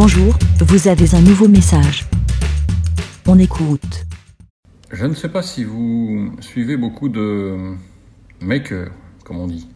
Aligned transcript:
Bonjour, 0.00 0.32
vous 0.60 0.86
avez 0.86 1.12
un 1.16 1.20
nouveau 1.20 1.48
message. 1.48 2.06
On 3.26 3.36
écoute. 3.36 4.06
Je 4.92 5.04
ne 5.04 5.12
sais 5.12 5.28
pas 5.28 5.42
si 5.42 5.64
vous 5.64 6.36
suivez 6.38 6.76
beaucoup 6.76 7.08
de 7.08 7.56
makers, 8.40 8.92
comme 9.24 9.38
on 9.38 9.48
dit. 9.48 9.66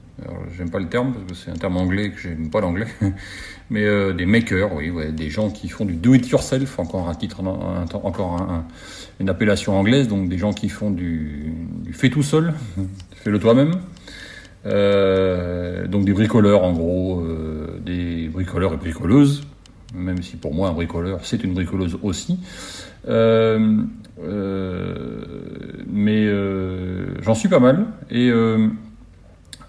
J'aime 0.57 0.71
pas 0.71 0.79
le 0.79 0.89
terme 0.89 1.13
parce 1.13 1.25
que 1.27 1.35
c'est 1.35 1.51
un 1.51 1.57
terme 1.57 1.77
anglais 1.77 2.13
que 2.13 2.21
j'aime 2.21 2.51
pas 2.51 2.61
l'anglais, 2.61 2.87
mais 3.71 3.83
euh, 3.83 4.13
des 4.13 4.25
makers, 4.25 4.73
oui, 4.73 4.93
des 5.13 5.29
gens 5.29 5.51
qui 5.51 5.69
font 5.69 5.85
du 5.85 5.95
do 5.95 6.15
it 6.15 6.29
yourself, 6.29 6.79
encore 6.79 7.09
un 7.09 7.17
titre, 7.17 7.43
une 9.19 9.29
appellation 9.29 9.77
anglaise, 9.77 10.07
donc 10.07 10.29
des 10.29 10.39
gens 10.39 10.53
qui 10.53 10.69
font 10.69 10.93
du, 10.93 11.53
du 11.83 11.93
fait 11.93 12.11
tout 12.11 12.23
seul, 12.23 12.55
fais-le 13.17 13.41
toi-même. 13.41 13.73
Euh, 14.67 15.89
donc 15.89 16.05
des 16.05 16.13
bricoleurs 16.13 16.63
en 16.63 16.73
gros, 16.73 17.23
euh, 17.23 17.81
des 17.85 18.29
bricoleurs 18.29 18.75
et 18.75 18.77
bricoleuses, 18.77 19.43
même 19.95 20.23
si 20.23 20.37
pour 20.37 20.55
moi 20.55 20.69
un 20.69 20.73
bricoleur 20.73 21.21
c'est 21.23 21.43
une 21.45 21.55
bricoleuse 21.55 21.99
aussi. 22.03 22.39
Euh, 23.09 23.83
mais 25.91 26.29
j'en 27.23 27.35
suis 27.35 27.49
pas 27.49 27.59
mal 27.59 27.87
et 28.11 28.31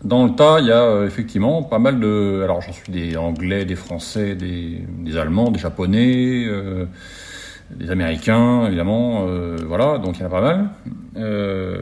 dans 0.04 0.26
le 0.26 0.36
tas 0.36 0.59
il 0.59 0.68
y 0.68 0.72
a 0.72 1.05
effectivement 1.05 1.63
pas 1.63 1.80
mal 1.80 1.99
de. 1.99 2.41
Alors 2.44 2.62
j'en 2.62 2.73
suis 2.73 2.91
des 2.91 3.18
Anglais, 3.18 3.66
des 3.66 3.76
Français, 3.76 4.36
des, 4.36 4.84
des 4.99 5.18
Allemands, 5.18 5.49
des 5.49 5.59
Japonais 5.59 6.48
des 7.77 7.91
Américains, 7.91 8.68
évidemment, 8.68 9.26
euh, 9.27 9.58
voilà, 9.66 9.98
donc 9.98 10.18
il 10.18 10.21
y 10.21 10.24
en 10.24 10.27
a 10.27 10.30
pas 10.30 10.41
mal. 10.41 10.70
Euh, 11.18 11.82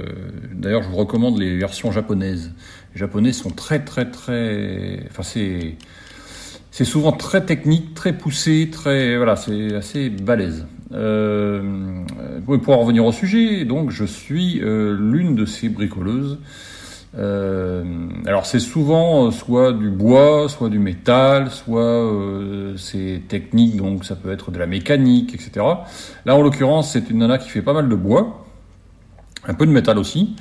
d'ailleurs, 0.53 0.84
je 0.84 0.89
vous 0.89 0.95
recommande 0.95 1.38
les 1.39 1.58
versions 1.58 1.92
japonaises. 1.92 2.53
Les 2.94 3.00
japonais 3.00 3.31
sont 3.31 3.50
très, 3.50 3.80
très, 3.80 4.09
très, 4.09 5.05
enfin 5.09 5.23
c'est, 5.23 5.76
c'est 6.71 6.85
souvent 6.85 7.11
très 7.11 7.45
technique, 7.45 7.93
très 7.93 8.13
poussé, 8.13 8.70
très, 8.71 9.17
voilà, 9.17 9.35
c'est 9.35 9.75
assez 9.75 10.09
balèze. 10.09 10.66
Euh, 10.94 12.03
pour 12.63 12.73
en 12.73 12.80
revenir 12.80 13.05
au 13.05 13.11
sujet, 13.11 13.63
donc 13.66 13.91
je 13.91 14.03
suis 14.03 14.59
euh, 14.61 14.97
l'une 15.00 15.36
de 15.36 15.45
ces 15.45 15.69
bricoleuses 15.69 16.39
euh, 17.17 17.83
alors 18.25 18.45
c'est 18.45 18.59
souvent 18.59 19.28
euh, 19.28 19.31
soit 19.31 19.73
du 19.73 19.89
bois, 19.89 20.47
soit 20.47 20.69
du 20.69 20.80
métal, 20.80 21.52
soit 21.52 22.09
c'est 22.78 23.23
technique, 23.28 23.75
donc 23.75 24.06
ça 24.06 24.16
peut 24.16 24.31
être 24.31 24.50
de 24.50 24.58
la 24.59 24.66
mécanique, 24.66 25.33
etc. 25.33 25.66
Là 26.25 26.35
en 26.35 26.41
l'occurrence 26.41 26.91
c'est 26.91 27.09
une 27.09 27.19
nana 27.19 27.38
qui 27.38 27.50
fait 27.50 27.61
pas 27.61 27.73
mal 27.73 27.89
de 27.89 27.95
bois, 27.95 28.45
un 29.45 29.53
peu 29.53 29.66
de 29.66 29.72
métal 29.72 29.97
aussi, 29.97 30.35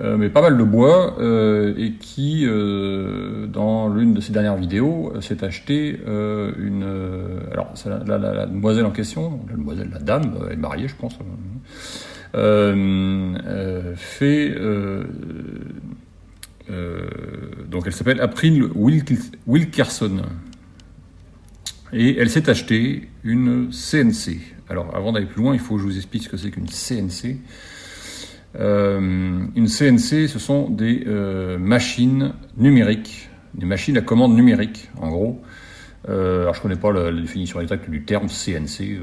euh, 0.00 0.16
mais 0.16 0.28
pas 0.28 0.42
mal 0.42 0.58
de 0.58 0.62
bois, 0.62 1.16
euh, 1.20 1.74
et 1.78 1.92
qui 1.92 2.46
dans 2.46 3.88
l'une 3.88 4.14
de 4.14 4.20
ses 4.20 4.32
dernières 4.32 4.56
vidéos 4.56 5.12
s'est 5.20 5.44
acheté 5.44 6.00
une... 6.06 6.84
alors 7.52 7.72
la, 8.06 8.46
demoiselle 8.46 8.86
en 8.86 8.90
question, 8.90 9.40
la 9.48 9.56
demoiselle, 9.56 9.90
la 9.92 10.00
dame, 10.00 10.34
elle 10.46 10.52
est 10.52 10.56
mariée 10.56 10.88
je 10.88 10.96
pense, 10.96 11.18
fait 13.96 14.54
euh, 16.70 17.08
donc 17.68 17.84
elle 17.86 17.92
s'appelle 17.92 18.20
April 18.20 18.68
Wilkerson. 18.74 20.22
Et 21.92 22.18
elle 22.18 22.28
s'est 22.28 22.50
achetée 22.50 23.08
une 23.22 23.70
CNC. 23.70 24.40
Alors 24.68 24.94
avant 24.94 25.12
d'aller 25.12 25.26
plus 25.26 25.42
loin, 25.42 25.54
il 25.54 25.60
faut 25.60 25.76
que 25.76 25.80
je 25.80 25.86
vous 25.86 25.96
explique 25.96 26.24
ce 26.24 26.28
que 26.28 26.36
c'est 26.36 26.50
qu'une 26.50 26.66
CNC. 26.66 27.36
Euh, 28.58 29.46
une 29.54 29.66
CNC, 29.68 30.28
ce 30.28 30.38
sont 30.38 30.70
des 30.70 31.04
euh, 31.06 31.58
machines 31.58 32.32
numériques, 32.56 33.28
des 33.54 33.66
machines 33.66 33.96
à 33.98 34.00
commande 34.00 34.34
numérique, 34.34 34.90
en 35.00 35.08
gros. 35.08 35.42
alors 36.08 36.54
je 36.54 36.58
ne 36.58 36.62
connais 36.62 36.76
pas 36.76 36.92
la, 36.92 37.12
définition 37.12 37.60
exacte 37.60 37.90
du 37.90 38.04
terme 38.04 38.28
CNC 38.28 39.00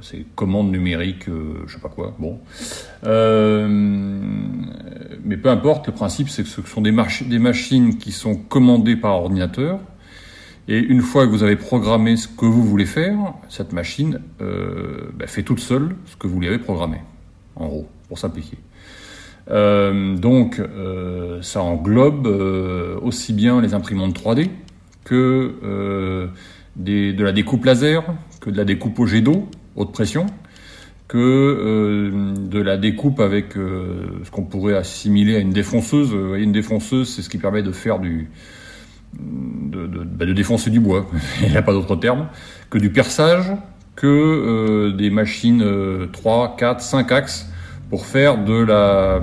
c'est 0.00 0.24
commande 0.34 0.70
numérique, 0.70 1.28
euh, 1.28 1.64
je 1.66 1.74
sais 1.74 1.80
pas 1.80 1.88
quoi. 1.88 2.14
Bon, 2.18 2.38
euh, 3.04 3.66
mais 5.24 5.36
peu 5.36 5.48
importe. 5.48 5.86
Le 5.86 5.92
principe, 5.92 6.28
c'est 6.28 6.42
que 6.42 6.48
ce 6.48 6.62
sont 6.62 6.80
des, 6.80 6.94
des 7.26 7.38
machines 7.38 7.98
qui 7.98 8.12
sont 8.12 8.36
commandées 8.36 8.96
par 8.96 9.14
ordinateur. 9.14 9.80
Et 10.68 10.78
une 10.78 11.00
fois 11.00 11.26
que 11.26 11.30
vous 11.30 11.44
avez 11.44 11.56
programmé 11.56 12.16
ce 12.16 12.26
que 12.26 12.44
vous 12.44 12.62
voulez 12.62 12.86
faire, 12.86 13.16
cette 13.48 13.72
machine 13.72 14.20
euh, 14.40 15.10
bah, 15.14 15.26
fait 15.26 15.44
toute 15.44 15.60
seule 15.60 15.94
ce 16.06 16.16
que 16.16 16.26
vous 16.26 16.40
lui 16.40 16.48
avez 16.48 16.58
programmé, 16.58 16.98
en 17.54 17.66
gros, 17.66 17.88
pour 18.08 18.18
simplifier. 18.18 18.58
Donc, 19.48 20.60
ça 21.42 21.62
englobe 21.62 22.26
aussi 23.02 23.32
bien 23.32 23.60
les 23.60 23.74
imprimantes 23.74 24.18
3D 24.18 24.50
que 25.04 26.30
de 26.76 27.22
la 27.22 27.32
découpe 27.32 27.64
laser, 27.64 28.04
que 28.40 28.50
de 28.50 28.56
la 28.56 28.64
découpe 28.64 28.98
au 28.98 29.06
jet 29.06 29.20
d'eau, 29.20 29.48
haute 29.76 29.92
pression 29.92 30.26
que 31.08 31.18
euh, 31.18 32.34
de 32.36 32.60
la 32.60 32.76
découpe 32.76 33.20
avec 33.20 33.56
euh, 33.56 34.06
ce 34.24 34.30
qu'on 34.30 34.42
pourrait 34.42 34.76
assimiler 34.76 35.36
à 35.36 35.38
une 35.38 35.52
défonceuse. 35.52 36.12
Vous 36.12 36.28
voyez, 36.28 36.44
une 36.44 36.52
défonceuse, 36.52 37.14
c'est 37.14 37.22
ce 37.22 37.28
qui 37.28 37.38
permet 37.38 37.62
de 37.62 37.72
faire 37.72 37.98
du 37.98 38.28
de, 39.14 39.86
de, 39.86 40.02
bah, 40.02 40.26
de 40.26 40.32
défoncer 40.32 40.70
du 40.70 40.80
bois. 40.80 41.08
Il 41.42 41.50
n'y 41.50 41.56
a 41.56 41.62
pas 41.62 41.72
d'autre 41.72 41.96
terme 41.96 42.28
que 42.70 42.78
du 42.78 42.90
perçage, 42.90 43.46
que 43.94 44.06
euh, 44.06 44.92
des 44.92 45.10
machines 45.10 45.64
3, 46.12 46.56
4, 46.58 46.80
5 46.80 47.12
axes 47.12 47.48
pour 47.90 48.06
faire 48.06 48.44
de 48.44 48.64
la 48.64 49.20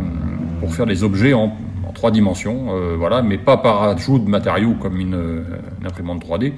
pour 0.59 0.74
faire 0.74 0.85
des 0.85 1.03
objets 1.03 1.34
en, 1.34 1.57
trois 1.94 2.09
dimensions, 2.09 2.69
voilà, 2.97 3.22
mais 3.22 3.38
pas 3.38 3.57
par 3.57 3.84
ajout 3.84 4.18
de 4.18 4.28
matériaux 4.28 4.74
comme 4.81 5.00
une, 5.00 5.44
une 5.79 5.85
imprimante 5.85 6.25
3D, 6.25 6.53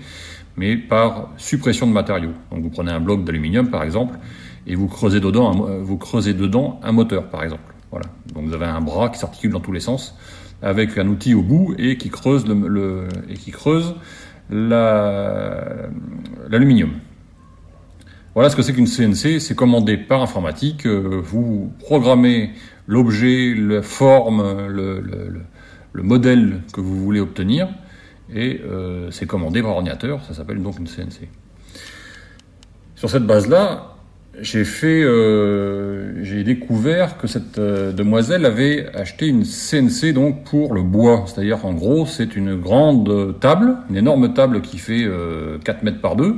mais 0.56 0.78
par 0.78 1.32
suppression 1.38 1.88
de 1.88 1.92
matériaux. 1.92 2.32
Donc 2.52 2.64
vous 2.64 2.70
prenez 2.70 2.92
un 2.92 3.02
bloc 3.02 3.26
d'aluminium 3.26 3.70
par 3.70 3.84
exemple 3.84 4.18
et 4.68 4.76
vous 4.76 4.88
creusez 4.88 5.20
dedans, 5.20 5.52
un, 5.52 5.82
vous 5.82 5.98
creusez 5.98 6.34
dedans 6.34 6.80
un 6.84 6.92
moteur 6.92 7.30
par 7.30 7.44
exemple. 7.44 7.74
Voilà. 7.92 8.08
Donc 8.34 8.46
vous 8.46 8.54
avez 8.54 8.66
un 8.66 8.82
bras 8.82 9.10
qui 9.10 9.20
s'articule 9.20 9.52
dans 9.52 9.60
tous 9.60 9.72
les 9.72 9.80
sens 9.80 10.18
avec 10.62 10.98
un 10.98 11.08
outil 11.08 11.34
au 11.34 11.42
bout 11.42 11.76
et 11.78 11.98
qui 11.98 12.10
creuse 12.10 12.48
le, 12.48 12.68
le 12.68 13.08
et 13.30 13.34
qui 13.34 13.52
creuse 13.52 13.96
l'aluminium. 14.50 16.92
Voilà 18.36 18.50
ce 18.50 18.58
que 18.58 18.62
c'est 18.62 18.74
qu'une 18.74 18.86
CNC, 18.86 19.40
c'est 19.40 19.56
commandé 19.56 19.96
par 19.96 20.22
informatique. 20.22 20.86
Euh, 20.86 21.22
vous 21.24 21.72
programmez 21.80 22.52
l'objet, 22.86 23.56
la 23.56 23.82
forme, 23.82 24.68
le, 24.68 25.00
le, 25.00 25.42
le 25.94 26.04
modèle 26.04 26.62
que 26.74 26.82
vous 26.82 27.02
voulez 27.02 27.22
obtenir 27.22 27.70
et 28.34 28.60
euh, 28.66 29.10
c'est 29.10 29.26
commandé 29.26 29.62
par 29.62 29.72
ordinateur, 29.72 30.22
ça 30.26 30.34
s'appelle 30.34 30.62
donc 30.62 30.78
une 30.80 30.88
CNC. 30.88 31.30
Sur 32.98 33.10
cette 33.10 33.26
base-là, 33.26 33.96
j'ai 34.42 34.66
euh, 34.84 36.44
découvert 36.44 37.18
que 37.18 37.28
cette 37.28 37.58
demoiselle 37.58 38.46
avait 38.46 38.94
acheté 38.94 39.28
une 39.28 39.46
CNC 39.46 40.14
donc 40.14 40.44
pour 40.44 40.74
le 40.74 40.82
bois, 40.82 41.24
c'est-à-dire 41.26 41.66
en 41.66 41.74
gros 41.74 42.06
c'est 42.06 42.36
une 42.36 42.56
grande 42.56 43.40
table, 43.40 43.78
une 43.90 43.96
énorme 43.96 44.34
table 44.34 44.60
qui 44.60 44.78
fait 44.78 45.08
4 45.64 45.84
mètres 45.84 46.02
par 46.02 46.18
2, 46.18 46.36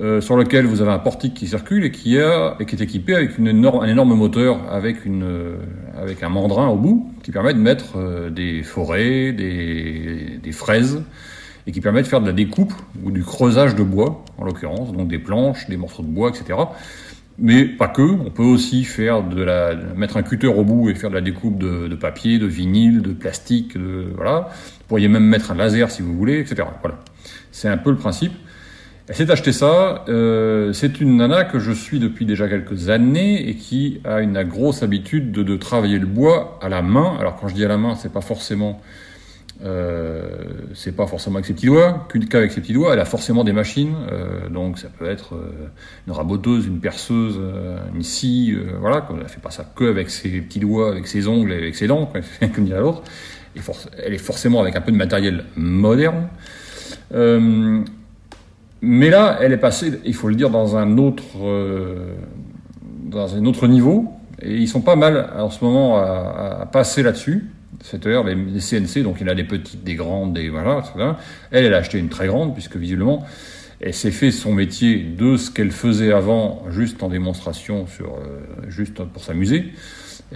euh, 0.00 0.20
sur 0.20 0.36
lequel 0.36 0.64
vous 0.64 0.80
avez 0.80 0.92
un 0.92 1.00
portique 1.00 1.34
qui 1.34 1.48
circule 1.48 1.84
et 1.84 1.90
qui, 1.90 2.16
est 2.16 2.80
équipé 2.80 3.16
avec 3.16 3.32
un 3.40 3.46
énorme 3.46 4.14
moteur 4.14 4.60
euh, 4.72 5.56
avec 5.96 6.22
un 6.22 6.28
mandrin 6.28 6.68
au 6.68 6.76
bout 6.76 7.10
qui 7.24 7.32
permet 7.32 7.52
de 7.52 7.58
mettre 7.58 7.96
euh, 7.96 8.30
des 8.30 8.62
forêts, 8.62 9.32
des, 9.32 10.52
fraises 10.52 11.02
et 11.66 11.72
qui 11.72 11.80
permet 11.80 12.02
de 12.02 12.06
faire 12.06 12.20
de 12.20 12.26
la 12.26 12.32
découpe 12.32 12.72
ou 13.02 13.10
du 13.10 13.24
creusage 13.24 13.74
de 13.74 13.82
bois 13.82 14.24
en 14.36 14.44
l'occurrence, 14.44 14.92
donc 14.92 15.08
des 15.08 15.18
planches, 15.18 15.68
des 15.68 15.76
morceaux 15.76 16.04
de 16.04 16.08
bois, 16.08 16.30
etc. 16.30 16.56
Mais 17.38 17.64
pas 17.64 17.88
que, 17.88 18.02
on 18.02 18.30
peut 18.30 18.44
aussi 18.44 18.84
faire 18.84 19.24
de 19.24 19.42
la, 19.42 19.74
mettre 19.96 20.16
un 20.16 20.22
cutter 20.22 20.46
au 20.46 20.62
bout 20.62 20.90
et 20.90 20.94
faire 20.94 21.10
de 21.10 21.16
la 21.16 21.20
découpe 21.20 21.58
de, 21.58 21.92
papier, 21.96 22.38
de 22.38 22.46
vinyle, 22.46 23.02
de 23.02 23.12
plastique, 23.12 23.76
voilà. 24.14 24.50
Vous 24.52 24.84
pourriez 24.86 25.08
même 25.08 25.24
mettre 25.24 25.50
un 25.50 25.54
laser 25.54 25.90
si 25.90 26.02
vous 26.02 26.16
voulez, 26.16 26.38
etc. 26.40 26.68
Voilà. 26.82 26.98
C'est 27.50 27.68
un 27.68 27.76
peu 27.76 27.90
le 27.90 27.96
principe. 27.96 28.32
Elle 29.08 29.14
s'est 29.14 29.30
acheté 29.30 29.52
ça. 29.52 30.04
Euh, 30.08 30.72
c'est 30.72 31.00
une 31.00 31.16
nana 31.16 31.44
que 31.44 31.58
je 31.58 31.72
suis 31.72 31.98
depuis 31.98 32.26
déjà 32.26 32.48
quelques 32.48 32.90
années 32.90 33.48
et 33.48 33.54
qui 33.54 34.00
a 34.04 34.20
une 34.20 34.42
grosse 34.44 34.82
habitude 34.82 35.32
de, 35.32 35.56
travailler 35.56 35.98
le 35.98 36.06
bois 36.06 36.58
à 36.60 36.68
la 36.68 36.82
main. 36.82 37.16
Alors 37.18 37.36
quand 37.36 37.48
je 37.48 37.54
dis 37.54 37.64
à 37.64 37.68
la 37.68 37.78
main, 37.78 37.94
c'est 37.94 38.12
pas 38.12 38.20
forcément 38.20 38.82
euh, 39.64 40.22
c'est 40.74 40.94
pas 40.94 41.06
forcément 41.06 41.36
avec 41.36 41.46
ses 41.46 41.54
petits 41.54 41.66
doigts, 41.66 42.06
qu'avec 42.30 42.52
ses 42.52 42.60
petits 42.60 42.72
doigts. 42.72 42.92
Elle 42.92 43.00
a 43.00 43.04
forcément 43.04 43.44
des 43.44 43.52
machines, 43.52 43.96
euh, 44.12 44.48
donc 44.48 44.78
ça 44.78 44.88
peut 44.88 45.06
être 45.08 45.34
euh, 45.34 45.68
une 46.06 46.12
raboteuse, 46.12 46.66
une 46.66 46.78
perceuse, 46.78 47.36
euh, 47.38 47.78
une 47.94 48.02
scie, 48.02 48.54
euh, 48.54 48.76
voilà. 48.80 49.08
Elle 49.20 49.28
fait 49.28 49.40
pas 49.40 49.50
ça 49.50 49.64
que 49.74 49.84
avec 49.84 50.10
ses 50.10 50.40
petits 50.40 50.60
doigts, 50.60 50.90
avec 50.90 51.06
ses 51.06 51.26
ongles 51.26 51.52
et 51.52 51.56
avec 51.56 51.74
ses 51.74 51.86
dents, 51.86 52.12
comme 52.54 52.64
dirait 52.64 52.80
l'autre. 52.80 53.02
Elle 54.04 54.14
est 54.14 54.18
forcément 54.18 54.60
avec 54.60 54.76
un 54.76 54.80
peu 54.80 54.92
de 54.92 54.96
matériel 54.96 55.44
moderne. 55.56 56.28
Mais 58.80 59.10
là, 59.10 59.38
elle 59.40 59.52
est 59.52 59.58
passée, 59.58 60.00
il 60.04 60.14
faut 60.14 60.28
le 60.28 60.34
dire, 60.34 60.50
dans 60.50 60.76
un 60.76 60.98
autre, 60.98 61.24
euh, 61.42 62.14
dans 63.04 63.34
un 63.34 63.44
autre 63.44 63.66
niveau. 63.66 64.12
Et 64.40 64.56
ils 64.56 64.68
sont 64.68 64.82
pas 64.82 64.94
mal 64.94 65.30
en 65.36 65.50
ce 65.50 65.64
moment 65.64 65.98
à, 65.98 66.60
à 66.62 66.66
passer 66.66 67.02
là-dessus. 67.02 67.50
C'est-à-dire 67.82 68.24
les, 68.24 68.34
les, 68.34 68.60
CNC, 68.60 69.02
donc 69.02 69.16
il 69.20 69.26
y 69.26 69.30
en 69.30 69.32
a 69.32 69.34
des 69.34 69.44
petites, 69.44 69.84
des 69.84 69.94
grandes, 69.94 70.34
des 70.34 70.48
voilà, 70.48 70.78
etc. 70.80 71.12
Elle, 71.50 71.64
elle 71.66 71.74
a 71.74 71.78
acheté 71.78 71.98
une 71.98 72.08
très 72.08 72.26
grande, 72.26 72.54
puisque 72.54 72.76
visiblement, 72.76 73.24
Elle 73.80 73.94
s'est 73.94 74.10
fait 74.10 74.32
son 74.32 74.52
métier 74.52 74.98
de 74.98 75.36
ce 75.36 75.50
qu'elle 75.50 75.70
faisait 75.70 76.12
avant, 76.12 76.64
juste 76.70 77.02
en 77.02 77.08
démonstration, 77.08 77.86
sur, 77.86 78.14
euh, 78.14 78.68
juste 78.68 79.02
pour 79.04 79.22
s'amuser. 79.22 79.72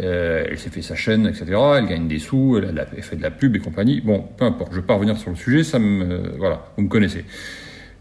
Euh, 0.01 0.47
elle 0.49 0.59
s'est 0.59 0.71
fait 0.71 0.83
sa 0.83 0.95
chaîne, 0.95 1.27
etc. 1.27 1.47
Elle 1.77 1.87
gagne 1.87 2.09
des 2.09 2.19
sous, 2.19 2.59
elle 2.59 2.79
a 2.79 2.87
fait 2.87 3.17
de 3.17 3.23
la 3.23 3.31
pub 3.31 3.57
et 3.57 3.59
compagnie. 3.59 4.01
Bon, 4.01 4.25
peu 4.37 4.45
importe, 4.45 4.71
je 4.73 4.77
ne 4.77 4.81
vais 4.81 4.87
pas 4.87 4.95
revenir 4.95 5.17
sur 5.19 5.31
le 5.31 5.37
sujet, 5.37 5.65
ça 5.65 5.79
me, 5.79 6.05
euh, 6.05 6.19
voilà, 6.39 6.67
vous 6.77 6.85
me 6.85 6.89
connaissez. 6.89 7.25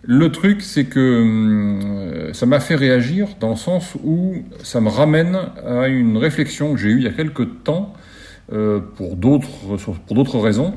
Le 0.04 0.32
truc, 0.32 0.64
c'est 0.64 0.86
que 0.86 1.00
euh, 1.00 2.34
ça 2.34 2.48
m'a 2.48 2.60
fait 2.60 2.74
réagir 2.74 3.28
dans 3.40 3.52
le 3.52 3.56
sens 3.56 3.96
où 4.04 4.44
ça 4.64 4.82
me 4.82 4.90
ramène 4.90 5.38
à 5.64 5.88
une 5.88 6.18
réflexion 6.18 6.74
que 6.74 6.80
j'ai 6.80 6.90
eue 6.90 6.98
il 6.98 7.04
y 7.04 7.08
a 7.08 7.12
quelques 7.12 7.64
temps 7.64 7.94
euh, 8.52 8.80
pour 8.80 9.16
d'autres 9.16 10.40
raisons, 10.40 10.74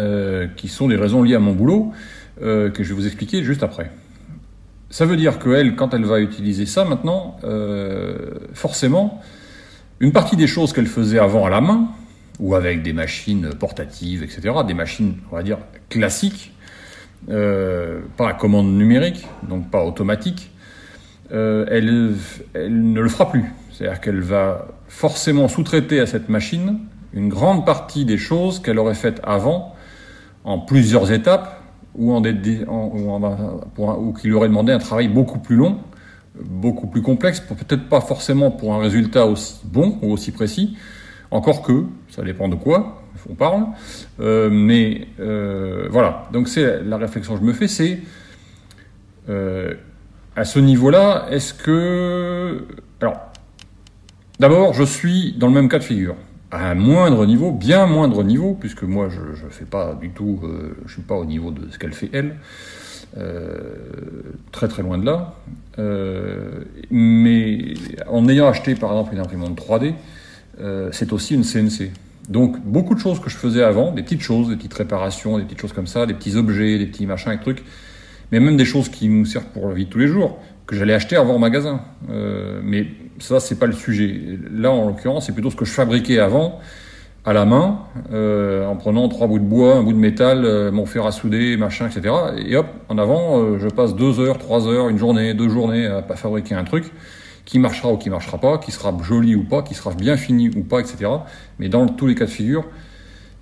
euh, 0.00 0.48
qui 0.56 0.66
sont 0.66 0.88
des 0.88 0.96
raisons 0.96 1.22
liées 1.22 1.36
à 1.36 1.40
mon 1.40 1.52
boulot, 1.52 1.92
que 2.40 2.72
je 2.78 2.82
vais 2.82 2.94
vous 2.94 3.06
expliquer 3.06 3.42
juste 3.42 3.64
après. 3.64 3.90
Ça 4.90 5.04
veut 5.04 5.16
dire 5.16 5.40
qu'elle, 5.40 5.74
quand 5.74 5.92
elle 5.92 6.04
va 6.04 6.20
utiliser 6.20 6.66
ça 6.66 6.84
maintenant, 6.84 7.36
forcément, 8.54 9.20
une 9.98 10.12
partie 10.12 10.36
des 10.36 10.46
choses 10.46 10.72
qu'elle 10.72 10.86
faisait 10.86 11.18
avant 11.18 11.46
à 11.46 11.50
la 11.50 11.60
main, 11.60 11.88
ou 12.38 12.54
avec 12.54 12.82
des 12.82 12.92
machines 12.92 13.50
portatives, 13.58 14.22
etc., 14.22 14.54
des 14.68 14.74
machines, 14.74 15.16
on 15.32 15.34
va 15.34 15.42
dire, 15.42 15.58
classiques, 15.88 16.52
euh, 17.30 18.00
pas 18.16 18.30
à 18.30 18.32
commande 18.34 18.72
numérique, 18.72 19.26
donc 19.48 19.70
pas 19.70 19.84
automatique, 19.84 20.50
euh, 21.32 21.66
elle, 21.68 22.14
elle, 22.54 22.92
ne 22.92 23.00
le 23.00 23.08
fera 23.08 23.30
plus. 23.30 23.44
C'est-à-dire 23.72 24.00
qu'elle 24.00 24.20
va 24.20 24.68
forcément 24.88 25.48
sous-traiter 25.48 26.00
à 26.00 26.06
cette 26.06 26.28
machine 26.28 26.78
une 27.12 27.28
grande 27.28 27.66
partie 27.66 28.04
des 28.04 28.18
choses 28.18 28.60
qu'elle 28.60 28.78
aurait 28.78 28.94
faites 28.94 29.20
avant, 29.24 29.74
en 30.44 30.58
plusieurs 30.58 31.12
étapes, 31.12 31.62
ou, 31.94 32.12
en, 32.12 32.22
en, 32.22 33.94
ou 33.98 34.12
qui 34.12 34.28
lui 34.28 34.34
aurait 34.34 34.48
demandé 34.48 34.72
un 34.72 34.78
travail 34.78 35.08
beaucoup 35.08 35.38
plus 35.38 35.56
long, 35.56 35.78
beaucoup 36.40 36.86
plus 36.86 37.02
complexe, 37.02 37.40
peut-être 37.40 37.88
pas 37.88 38.00
forcément 38.00 38.50
pour 38.50 38.74
un 38.74 38.78
résultat 38.78 39.26
aussi 39.26 39.60
bon 39.64 39.98
ou 40.02 40.12
aussi 40.12 40.30
précis, 40.30 40.76
encore 41.30 41.62
que, 41.62 41.84
ça 42.08 42.22
dépend 42.22 42.48
de 42.48 42.54
quoi 42.54 43.02
on 43.30 43.34
parle, 43.34 43.66
euh, 44.20 44.48
mais 44.50 45.08
euh, 45.20 45.88
voilà, 45.90 46.28
donc 46.32 46.48
c'est 46.48 46.82
la 46.82 46.96
réflexion 46.96 47.34
que 47.34 47.40
je 47.40 47.44
me 47.44 47.52
fais, 47.52 47.68
c'est 47.68 48.00
euh, 49.28 49.74
à 50.36 50.44
ce 50.44 50.58
niveau-là, 50.58 51.26
est-ce 51.30 51.52
que... 51.54 52.64
Alors, 53.00 53.20
d'abord, 54.38 54.72
je 54.72 54.84
suis 54.84 55.34
dans 55.38 55.48
le 55.48 55.54
même 55.54 55.68
cas 55.68 55.78
de 55.78 55.84
figure, 55.84 56.16
à 56.50 56.70
un 56.70 56.74
moindre 56.74 57.26
niveau, 57.26 57.50
bien 57.50 57.86
moindre 57.86 58.22
niveau, 58.22 58.56
puisque 58.58 58.82
moi 58.84 59.08
je 59.08 59.44
ne 59.44 59.50
fais 59.50 59.64
pas 59.64 59.94
du 59.94 60.10
tout, 60.10 60.40
je 60.86 60.92
suis 60.92 61.02
pas 61.02 61.16
au 61.16 61.24
niveau 61.24 61.50
de 61.50 61.70
ce 61.70 61.78
qu'elle 61.78 61.92
fait 61.92 62.10
elle, 62.12 62.36
très 64.52 64.68
très 64.68 64.82
loin 64.82 64.98
de 64.98 65.04
là, 65.04 65.34
mais 66.90 67.74
en 68.08 68.28
ayant 68.28 68.48
acheté 68.48 68.74
par 68.74 68.90
exemple 68.90 69.14
une 69.14 69.20
imprimante 69.20 69.60
3D, 69.60 69.94
euh, 70.60 70.88
c'est 70.92 71.12
aussi 71.12 71.34
une 71.34 71.44
CNC. 71.44 71.90
Donc 72.28 72.60
beaucoup 72.62 72.94
de 72.94 73.00
choses 73.00 73.20
que 73.20 73.30
je 73.30 73.36
faisais 73.36 73.62
avant, 73.62 73.92
des 73.92 74.02
petites 74.02 74.20
choses, 74.20 74.48
des 74.48 74.56
petites 74.56 74.74
réparations, 74.74 75.38
des 75.38 75.44
petites 75.44 75.60
choses 75.60 75.72
comme 75.72 75.86
ça, 75.86 76.04
des 76.04 76.14
petits 76.14 76.36
objets, 76.36 76.78
des 76.78 76.86
petits 76.86 77.06
machins 77.06 77.32
et 77.32 77.40
trucs, 77.40 77.64
mais 78.30 78.40
même 78.40 78.56
des 78.56 78.66
choses 78.66 78.90
qui 78.90 79.08
nous 79.08 79.24
servent 79.24 79.46
pour 79.46 79.68
la 79.68 79.74
vie 79.74 79.86
de 79.86 79.90
tous 79.90 79.98
les 79.98 80.08
jours, 80.08 80.38
que 80.66 80.76
j'allais 80.76 80.92
acheter 80.92 81.16
avant 81.16 81.36
au 81.36 81.38
magasin. 81.38 81.80
Euh, 82.10 82.60
mais 82.62 82.86
ça, 83.18 83.40
c'est 83.40 83.58
pas 83.58 83.66
le 83.66 83.72
sujet. 83.72 84.20
Là, 84.52 84.70
en 84.70 84.86
l'occurrence, 84.86 85.26
c'est 85.26 85.32
plutôt 85.32 85.50
ce 85.50 85.56
que 85.56 85.64
je 85.64 85.72
fabriquais 85.72 86.18
avant, 86.18 86.60
à 87.24 87.32
la 87.32 87.46
main, 87.46 87.80
euh, 88.12 88.66
en 88.66 88.76
prenant 88.76 89.08
trois 89.08 89.26
bouts 89.26 89.38
de 89.38 89.44
bois, 89.44 89.76
un 89.76 89.82
bout 89.82 89.94
de 89.94 89.98
métal, 89.98 90.70
mon 90.70 90.84
fer 90.84 91.06
à 91.06 91.12
souder, 91.12 91.56
machin, 91.56 91.88
etc. 91.88 92.14
Et 92.46 92.56
hop, 92.56 92.66
en 92.90 92.98
avant, 92.98 93.58
je 93.58 93.68
passe 93.68 93.96
deux 93.96 94.20
heures, 94.20 94.36
trois 94.36 94.68
heures, 94.68 94.90
une 94.90 94.98
journée, 94.98 95.32
deux 95.32 95.48
journées 95.48 95.86
à 95.86 96.02
fabriquer 96.02 96.54
un 96.54 96.64
truc 96.64 96.92
qui 97.48 97.58
marchera 97.58 97.90
ou 97.90 97.96
qui 97.96 98.10
marchera 98.10 98.36
pas, 98.36 98.58
qui 98.58 98.72
sera 98.72 98.94
joli 99.02 99.34
ou 99.34 99.42
pas, 99.42 99.62
qui 99.62 99.72
sera 99.72 99.94
bien 99.94 100.18
fini 100.18 100.50
ou 100.54 100.64
pas, 100.64 100.80
etc. 100.80 101.10
Mais 101.58 101.70
dans 101.70 101.86
tous 101.86 102.06
les 102.06 102.14
cas 102.14 102.26
de 102.26 102.30
figure, 102.30 102.66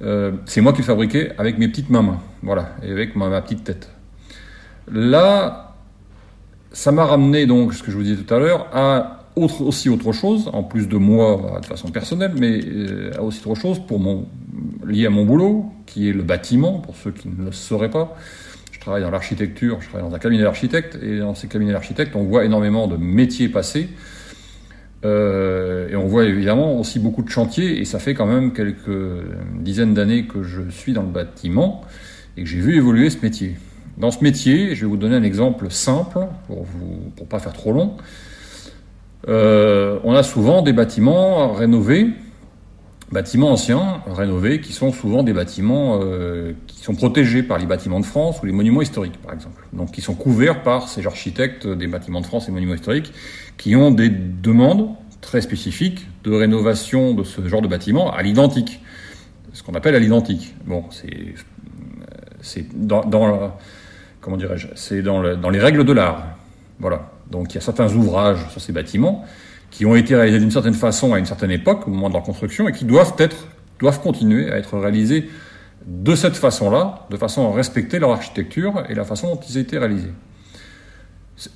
euh, 0.01 0.31
c'est 0.45 0.61
moi 0.61 0.73
qui 0.73 0.79
le 0.79 0.85
fabriquais 0.85 1.33
avec 1.39 1.59
mes 1.59 1.67
petites 1.67 1.91
mains, 1.91 2.21
voilà, 2.41 2.77
et 2.85 2.93
avec 2.93 3.17
ma, 3.17 3.43
petite 3.43 3.65
tête. 3.65 3.91
Là, 4.93 5.75
ça 6.71 6.93
m'a 6.93 7.05
ramené 7.05 7.47
donc, 7.47 7.75
ce 7.75 7.83
que 7.83 7.91
je 7.91 7.97
vous 7.97 8.05
disais 8.05 8.23
tout 8.23 8.33
à 8.33 8.39
l'heure, 8.39 8.69
à 8.73 9.25
aussi 9.35 9.89
autre 9.89 10.13
chose, 10.13 10.51
en 10.53 10.63
plus 10.63 10.87
de 10.87 10.97
moi 10.97 11.59
de 11.61 11.67
façon 11.67 11.89
personnelle, 11.89 12.33
mais 12.39 12.61
euh, 12.65 13.11
à 13.19 13.23
aussi 13.23 13.45
autre 13.45 13.61
chose 13.61 13.81
pour 13.89 13.99
mon, 13.99 14.29
lié 14.87 15.07
à 15.07 15.11
mon 15.11 15.25
boulot, 15.25 15.67
qui 15.85 16.09
est 16.09 16.13
le 16.13 16.23
bâtiment, 16.23 16.79
pour 16.79 16.95
ceux 16.95 17.11
qui 17.11 17.29
ne 17.29 17.47
le 17.47 17.53
sauraient 17.53 17.91
pas 17.91 18.17
travaille 18.87 19.03
dans 19.03 19.11
l'architecture, 19.11 19.79
je 19.81 19.89
travaille 19.89 20.09
dans 20.09 20.15
un 20.15 20.21
cabinet 20.21 20.45
d'architectes, 20.45 20.97
et 21.03 21.19
dans 21.19 21.35
ces 21.35 21.49
cabinets 21.49 21.73
d'architectes, 21.73 22.15
on 22.15 22.23
voit 22.23 22.45
énormément 22.45 22.87
de 22.87 22.97
métiers 22.97 23.49
passer. 23.49 23.89
Euh, 25.05 25.89
et 25.89 25.97
on 25.97 26.07
voit 26.07 26.25
évidemment 26.25 26.79
aussi 26.79 27.01
beaucoup 27.01 27.25
de 27.25 27.29
chantiers, 27.29 27.81
et 27.81 27.85
ça 27.85 27.99
fait 27.99 28.15
quand 28.15 28.27
même 28.27 28.53
quelques 28.53 29.25
dizaines 29.59 29.93
d'années 29.93 30.27
que 30.27 30.45
je 30.45 30.71
suis 30.71 30.93
dans 30.93 31.03
le 31.03 31.09
bâtiment 31.09 31.81
et 32.37 32.45
que 32.45 32.49
j'ai 32.49 32.61
vu 32.61 32.77
évoluer 32.77 33.11
ce 33.11 33.21
métier. 33.23 33.57
Dans 33.99 34.13
ce 34.13 34.23
métier, 34.23 34.77
je 34.77 34.83
vais 34.83 34.87
vous 34.87 34.97
donner 34.97 35.17
un 35.17 35.25
exemple 35.25 35.69
simple 35.69 36.21
pour 36.47 36.63
vous 36.63 37.11
pour 37.17 37.27
pas 37.27 37.41
faire 37.41 37.55
trop 37.55 37.73
long. 37.73 37.97
Euh, 39.27 39.99
on 40.05 40.15
a 40.15 40.23
souvent 40.23 40.63
des 40.63 40.73
bâtiments 40.73 41.53
rénovés 41.53 42.11
bâtiments 43.11 43.53
anciens, 43.53 44.03
rénovés, 44.07 44.61
qui 44.61 44.73
sont 44.73 44.93
souvent 44.93 45.23
des 45.23 45.33
bâtiments 45.33 46.01
euh, 46.03 46.53
qui 46.67 46.83
sont 46.83 46.95
protégés 46.95 47.43
par 47.43 47.59
les 47.59 47.67
bâtiments 47.67 48.01
de 48.01 48.07
France 48.07 48.41
ou 48.43 48.47
les 48.47 48.53
monuments 48.53 48.83
historiques, 48.83 49.21
par 49.23 49.33
exemple. 49.33 49.67
Donc, 49.73 49.93
qui 49.93 50.01
sont 50.01 50.15
couverts 50.15 50.63
par 50.63 50.89
ces 50.89 51.07
architectes 51.07 51.67
des 51.67 51.87
bâtiments 51.87 52.21
de 52.21 52.27
France 52.27 52.49
et 52.49 52.53
monuments 52.53 52.75
historiques, 52.75 53.13
qui 53.57 53.77
ont 53.77 53.91
des 53.91 54.09
demandes 54.09 54.89
très 55.21 55.41
spécifiques 55.41 56.07
de 56.25 56.33
rénovation 56.33 57.15
de 57.15 57.23
ce 57.23 57.47
genre 57.49 57.63
de 57.63 57.69
bâtiment 57.69 58.13
à 58.13 58.23
l'identique, 58.23 58.81
ce 59.53 59.63
qu'on 59.63 59.75
appelle 59.75 59.95
à 59.95 59.99
l'identique. 59.99 60.55
Bon, 60.67 60.85
c'est 60.91 61.35
c'est 62.43 62.67
dans, 62.75 63.03
dans 63.05 63.57
comment 64.21 64.37
dirais-je, 64.37 64.69
c'est 64.75 65.03
dans, 65.03 65.37
dans 65.37 65.51
les 65.51 65.59
règles 65.59 65.85
de 65.85 65.93
l'art. 65.93 66.25
Voilà. 66.79 67.11
Donc, 67.31 67.53
il 67.53 67.55
y 67.57 67.59
a 67.59 67.61
certains 67.61 67.93
ouvrages 67.93 68.49
sur 68.51 68.61
ces 68.61 68.73
bâtiments 68.73 69.25
qui 69.77 69.85
ont 69.85 69.95
été 69.95 70.17
réalisés 70.17 70.39
d'une 70.39 70.51
certaine 70.51 70.73
façon 70.73 71.13
à 71.13 71.19
une 71.19 71.27
certaine 71.27 71.51
époque, 71.51 71.87
au 71.87 71.91
moment 71.91 72.09
de 72.09 72.15
leur 72.15 72.23
construction, 72.23 72.67
et 72.67 72.73
qui 72.73 72.87
doivent 72.87 73.13
être, 73.19 73.47
doivent 73.79 74.01
continuer 74.01 74.51
à 74.51 74.57
être 74.57 74.79
réalisés 74.79 75.29
de 75.87 76.15
cette 76.15 76.35
façon-là, 76.35 77.07
de 77.11 77.17
façon 77.19 77.47
à 77.47 77.55
respecter 77.55 77.99
leur 77.99 78.13
architecture 78.13 78.85
et 78.89 78.95
la 78.95 79.05
façon 79.05 79.35
dont 79.35 79.41
ils 79.47 79.59
ont 79.59 79.61
été 79.61 79.77
réalisés. 79.77 80.15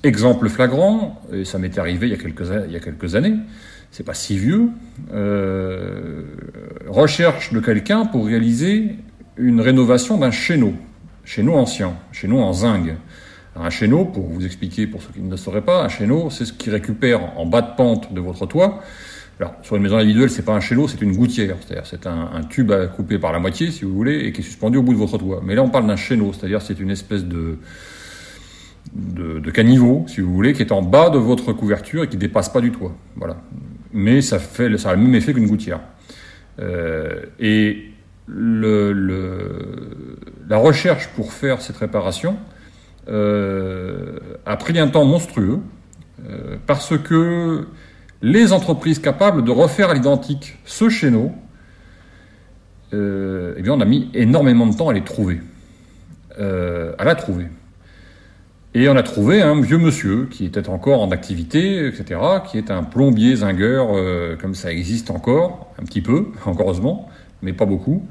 Exemple 0.03 0.49
flagrant, 0.49 1.19
et 1.33 1.45
ça 1.45 1.57
m'était 1.57 1.79
arrivé 1.79 2.09
il 2.09 2.11
y 2.11 2.13
a 2.13 2.21
quelques, 2.21 2.47
il 2.67 2.71
y 2.71 2.75
a 2.75 2.79
quelques 2.79 3.15
années, 3.15 3.33
c'est 3.89 4.05
pas 4.05 4.13
si 4.13 4.37
vieux, 4.37 4.69
euh, 5.11 6.21
recherche 6.89 7.51
de 7.53 7.59
quelqu'un 7.59 8.05
pour 8.05 8.27
réaliser 8.27 8.97
une 9.35 9.61
rénovation 9.61 10.19
d'un 10.19 10.29
chéneau, 10.29 10.75
chéneau 11.25 11.55
ancien, 11.55 11.95
chéneau 12.11 12.37
en 12.37 12.53
zinc. 12.53 12.85
Un 13.55 13.69
chéneau, 13.69 14.05
pour 14.05 14.27
vous 14.27 14.45
expliquer, 14.45 14.87
pour 14.87 15.01
ceux 15.01 15.11
qui 15.13 15.21
ne 15.21 15.29
le 15.29 15.37
sauraient 15.37 15.61
pas, 15.61 15.83
un 15.83 15.89
chéneau, 15.89 16.29
c'est 16.29 16.45
ce 16.45 16.53
qui 16.53 16.69
récupère 16.69 17.37
en 17.37 17.45
bas 17.45 17.61
de 17.61 17.75
pente 17.75 18.13
de 18.13 18.21
votre 18.21 18.45
toit. 18.45 18.81
Alors, 19.39 19.55
sur 19.63 19.75
une 19.75 19.83
maison 19.83 19.97
individuelle, 19.97 20.29
c'est 20.29 20.45
pas 20.45 20.53
un 20.53 20.59
chéneau, 20.59 20.87
c'est 20.87 21.01
une 21.01 21.15
gouttière. 21.15 21.57
C'est-à-dire, 21.59 21.85
c'est 21.85 22.05
un, 22.07 22.41
tube 22.49 22.71
à 22.71 22.87
couper 22.87 23.17
par 23.17 23.33
la 23.33 23.39
moitié, 23.39 23.71
si 23.71 23.85
vous 23.85 23.93
voulez, 23.93 24.19
et 24.19 24.31
qui 24.31 24.41
est 24.41 24.43
suspendu 24.43 24.77
au 24.77 24.83
bout 24.83 24.93
de 24.93 24.99
votre 24.99 25.17
toit. 25.17 25.41
Mais 25.43 25.55
là, 25.55 25.63
on 25.63 25.69
parle 25.69 25.87
d'un 25.87 25.95
chéneau, 25.95 26.31
c'est-à-dire, 26.31 26.61
c'est 26.61 26.79
une 26.79 26.91
espèce 26.91 27.25
de, 27.25 27.57
de, 28.93 29.51
caniveau, 29.51 30.05
si 30.07 30.21
vous 30.21 30.33
voulez, 30.33 30.53
qui 30.53 30.61
est 30.61 30.71
en 30.71 30.83
bas 30.83 31.09
de 31.09 31.17
votre 31.17 31.53
couverture 31.53 32.03
et 32.03 32.07
qui 32.07 32.17
dépasse 32.17 32.49
pas 32.49 32.61
du 32.61 32.71
toit. 32.71 32.93
Voilà. 33.15 33.37
Mais 33.93 34.21
ça 34.21 34.39
fait, 34.39 34.77
ça 34.77 34.91
a 34.91 34.95
le 34.95 35.01
même 35.01 35.15
effet 35.15 35.33
qu'une 35.33 35.47
gouttière. 35.47 35.79
Euh, 36.59 37.23
et 37.39 37.87
la 40.47 40.57
recherche 40.57 41.07
pour 41.15 41.33
faire 41.33 41.61
cette 41.61 41.77
réparation, 41.77 42.37
a 43.07 44.57
pris 44.57 44.79
un 44.79 44.87
temps 44.87 45.05
monstrueux 45.05 45.59
euh, 46.29 46.57
parce 46.67 46.97
que 46.97 47.67
les 48.21 48.53
entreprises 48.53 48.99
capables 48.99 49.43
de 49.43 49.51
refaire 49.51 49.89
à 49.89 49.93
l'identique 49.93 50.59
ce 50.65 50.89
chéneau, 50.89 51.31
euh, 52.93 53.55
eh 53.57 53.61
bien, 53.61 53.73
on 53.73 53.81
a 53.81 53.85
mis 53.85 54.09
énormément 54.13 54.67
de 54.67 54.75
temps 54.75 54.89
à 54.89 54.93
les 54.93 55.03
trouver, 55.03 55.41
à 56.37 57.03
la 57.03 57.15
trouver. 57.15 57.47
Et 58.73 58.87
on 58.87 58.95
a 58.95 59.03
trouvé 59.03 59.41
un 59.41 59.59
vieux 59.59 59.77
monsieur 59.77 60.27
qui 60.31 60.45
était 60.45 60.69
encore 60.69 61.01
en 61.01 61.11
activité, 61.11 61.87
etc., 61.87 62.19
qui 62.49 62.57
est 62.57 62.71
un 62.71 62.83
plombier 62.83 63.35
zingueur, 63.37 63.89
comme 64.39 64.55
ça 64.55 64.71
existe 64.71 65.09
encore, 65.09 65.73
un 65.81 65.83
petit 65.83 66.01
peu, 66.01 66.27
encore 66.45 66.67
heureusement, 66.67 67.09
mais 67.41 67.53
pas 67.53 67.65
beaucoup, 67.65 68.05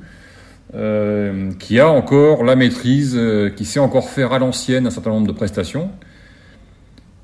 euh, 0.72 1.50
qui 1.58 1.80
a 1.80 1.88
encore 1.88 2.44
la 2.44 2.54
maîtrise, 2.54 3.16
euh, 3.16 3.50
qui 3.50 3.64
sait 3.64 3.80
encore 3.80 4.08
faire 4.08 4.32
à 4.32 4.38
l'ancienne 4.38 4.86
un 4.86 4.90
certain 4.90 5.10
nombre 5.10 5.26
de 5.26 5.32
prestations, 5.32 5.90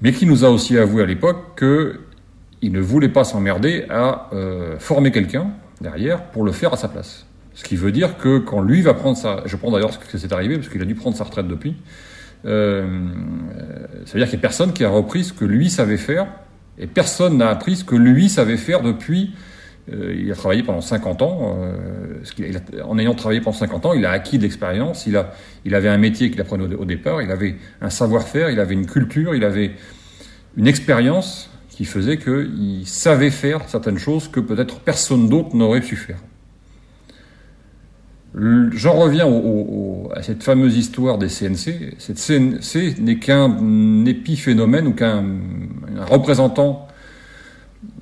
mais 0.01 0.13
qui 0.13 0.27
nous 0.27 0.45
a 0.45 0.51
aussi 0.51 0.77
avoué 0.77 1.05
à 1.05 1.07
l'époque 1.07 1.57
qu'il 1.57 2.73
ne 2.73 2.81
voulait 2.81 3.09
pas 3.09 3.23
s'emmerder 3.23 3.85
à 3.89 4.31
euh, 4.33 4.81
former 4.81 5.13
quelqu'un 5.13 5.51
derrière 5.81 6.25
pour 6.25 6.43
le 6.43 6.51
faire 6.51 6.73
à 6.73 6.77
sa 6.77 6.89
place. 6.89 7.25
Ce 7.55 7.63
qui 7.63 7.77
veut 7.77 7.93
dire 7.93 8.19
que 8.19 8.39
quand 8.39 8.61
lui 8.61 8.83
va 8.83 8.95
prendre 8.95 9.17
sa... 9.17 9.43
Je 9.47 9.55
prends 9.55 9.71
d'ailleurs 9.71 9.93
ce 9.93 9.99
que 9.99 10.19
c'est 10.19 10.33
arrivé, 10.33 10.57
parce 10.57 10.69
qu'il 10.69 10.83
a 10.83 10.85
dû 10.85 10.97
prendre 10.97 11.17
sa 11.17 11.23
retraite 11.23 11.47
depuis. 11.47 11.77
ça 12.43 12.51
veut 12.51 14.19
dire 14.19 14.29
qu'il 14.29 14.31
n'y 14.31 14.35
a 14.35 14.39
personne 14.39 14.73
qui 14.73 14.85
a 14.85 14.89
repris 14.89 15.23
ce 15.23 15.33
que 15.33 15.45
lui 15.45 15.71
savait 15.71 15.99
faire, 15.99 16.27
et 16.81 16.89
personne 16.89 17.39
n'a 17.39 17.49
appris 17.49 17.77
ce 17.77 17.85
que 17.85 17.95
lui 17.95 18.29
savait 18.29 18.57
faire 18.57 18.83
depuis. 18.83 19.35
Euh, 19.93 20.17
il 20.19 20.31
a 20.33 20.35
travaillé 20.35 20.63
pendant 20.63 20.81
50 20.81 21.23
ans. 21.23 21.59
Euh, 21.61 22.83
en 22.85 22.99
ayant 22.99 23.15
travaillé 23.15 23.41
pendant 23.41 23.57
50 23.57 23.87
ans, 23.87 23.93
il 23.93 24.05
a 24.05 24.11
acquis 24.11 24.39
de. 24.39 24.49
Il, 25.65 25.75
avait 25.75 25.89
un 25.89 25.99
métier 25.99 26.31
qu'il 26.31 26.41
apprenait 26.41 26.75
au, 26.75 26.85
départ. 26.85 27.23
Il 27.23 27.31
avait 27.31 27.57
un 27.81 27.91
savoir-faire. 27.91 28.51
Il 28.51 28.61
avait 28.61 28.75
une 28.75 28.87
culture. 28.87 29.35
Il 29.35 29.45
avait 29.45 29.73
une 30.57 30.67
expérience 30.67 31.51
qui 31.71 31.85
faisait 31.85 32.17
qu'il 32.19 32.87
savait 32.87 33.31
faire 33.31 33.69
certaines 33.69 33.99
choses 33.99 34.29
que 34.29 34.41
peut-être 34.41 34.81
personne 34.81 35.29
d'autre 35.29 35.55
n'aurait 35.55 35.83
su 35.83 35.97
faire. 35.97 36.19
J'en 38.73 38.95
reviens 38.95 39.27
à 40.15 40.23
cette 40.23 40.43
fameuse 40.43 40.77
histoire 40.77 41.17
des 41.17 41.29
CNC. 41.29 41.95
Cette 41.99 42.19
CNC 42.19 42.99
n'est 42.99 43.19
qu'un 43.19 44.05
épiphénomène 44.05 44.89
ou 44.89 44.93
qu'un 44.93 45.25
représentant 46.07 46.86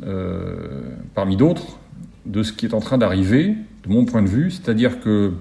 euh, 0.04 0.94
parmi 1.14 1.36
d'autres 1.36 1.78
de 2.26 2.42
ce 2.42 2.52
qui 2.52 2.66
est 2.66 2.74
en 2.74 2.80
train 2.80 2.98
d'arriver, 2.98 3.54
de 3.86 3.92
mon 3.92 4.04
point 4.04 4.22
de 4.22 4.28
vue, 4.28 4.50
c'est-à-dire 4.50 5.00
que 5.00 5.32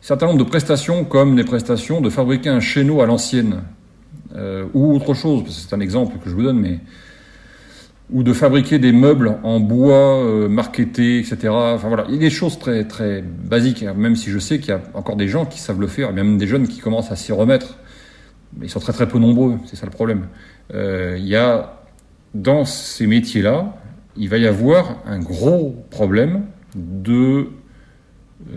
certain 0.00 0.26
nombre 0.26 0.38
de 0.38 0.44
prestations, 0.44 1.04
comme 1.04 1.36
les 1.36 1.44
prestations 1.44 2.00
de 2.00 2.10
fabriquer 2.10 2.48
un 2.48 2.60
chéneau 2.60 3.00
à 3.00 3.06
l'ancienne, 3.06 3.62
euh, 4.36 4.66
ou 4.74 4.94
autre 4.94 5.14
chose, 5.14 5.44
c'est 5.48 5.74
un 5.74 5.80
exemple 5.80 6.18
que 6.22 6.30
je 6.30 6.34
vous 6.34 6.42
donne, 6.42 6.60
mais 6.60 6.78
ou 8.10 8.22
de 8.22 8.32
fabriquer 8.32 8.78
des 8.78 8.92
meubles 8.92 9.38
en 9.42 9.58
bois 9.58 10.22
euh, 10.22 10.48
marketés, 10.48 11.18
etc. 11.18 11.48
Enfin 11.50 11.88
voilà, 11.88 12.04
il 12.08 12.14
y 12.14 12.18
a 12.18 12.20
des 12.20 12.30
choses 12.30 12.58
très 12.58 12.84
très 12.84 13.22
basiques, 13.22 13.82
hein, 13.82 13.94
même 13.96 14.14
si 14.14 14.30
je 14.30 14.38
sais 14.38 14.60
qu'il 14.60 14.68
y 14.68 14.72
a 14.72 14.80
encore 14.94 15.16
des 15.16 15.26
gens 15.26 15.44
qui 15.44 15.58
savent 15.58 15.80
le 15.80 15.88
faire, 15.88 16.12
même 16.12 16.38
des 16.38 16.46
jeunes 16.46 16.68
qui 16.68 16.78
commencent 16.78 17.10
à 17.10 17.16
s'y 17.16 17.32
remettre. 17.32 17.78
Mais 18.56 18.66
ils 18.66 18.70
sont 18.70 18.80
très 18.80 18.92
très 18.92 19.08
peu 19.08 19.18
nombreux, 19.18 19.56
c'est 19.66 19.76
ça 19.76 19.86
le 19.86 19.92
problème. 19.92 20.28
Euh, 20.72 21.16
il 21.18 21.26
y 21.26 21.36
a 21.36 21.75
dans 22.42 22.64
ces 22.64 23.06
métiers-là, 23.06 23.76
il 24.16 24.28
va 24.28 24.38
y 24.38 24.46
avoir 24.46 24.98
un 25.06 25.18
gros 25.18 25.76
problème 25.90 26.44
de 26.74 27.48
euh, 28.50 28.54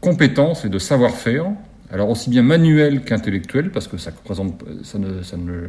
compétences 0.00 0.64
et 0.64 0.68
de 0.68 0.78
savoir-faire, 0.78 1.46
alors 1.90 2.10
aussi 2.10 2.30
bien 2.30 2.42
manuel 2.42 3.02
qu'intellectuel, 3.04 3.70
parce 3.70 3.88
que 3.88 3.96
ça 3.96 4.10
ne, 4.10 5.22
ça 5.22 5.36
ne, 5.36 5.68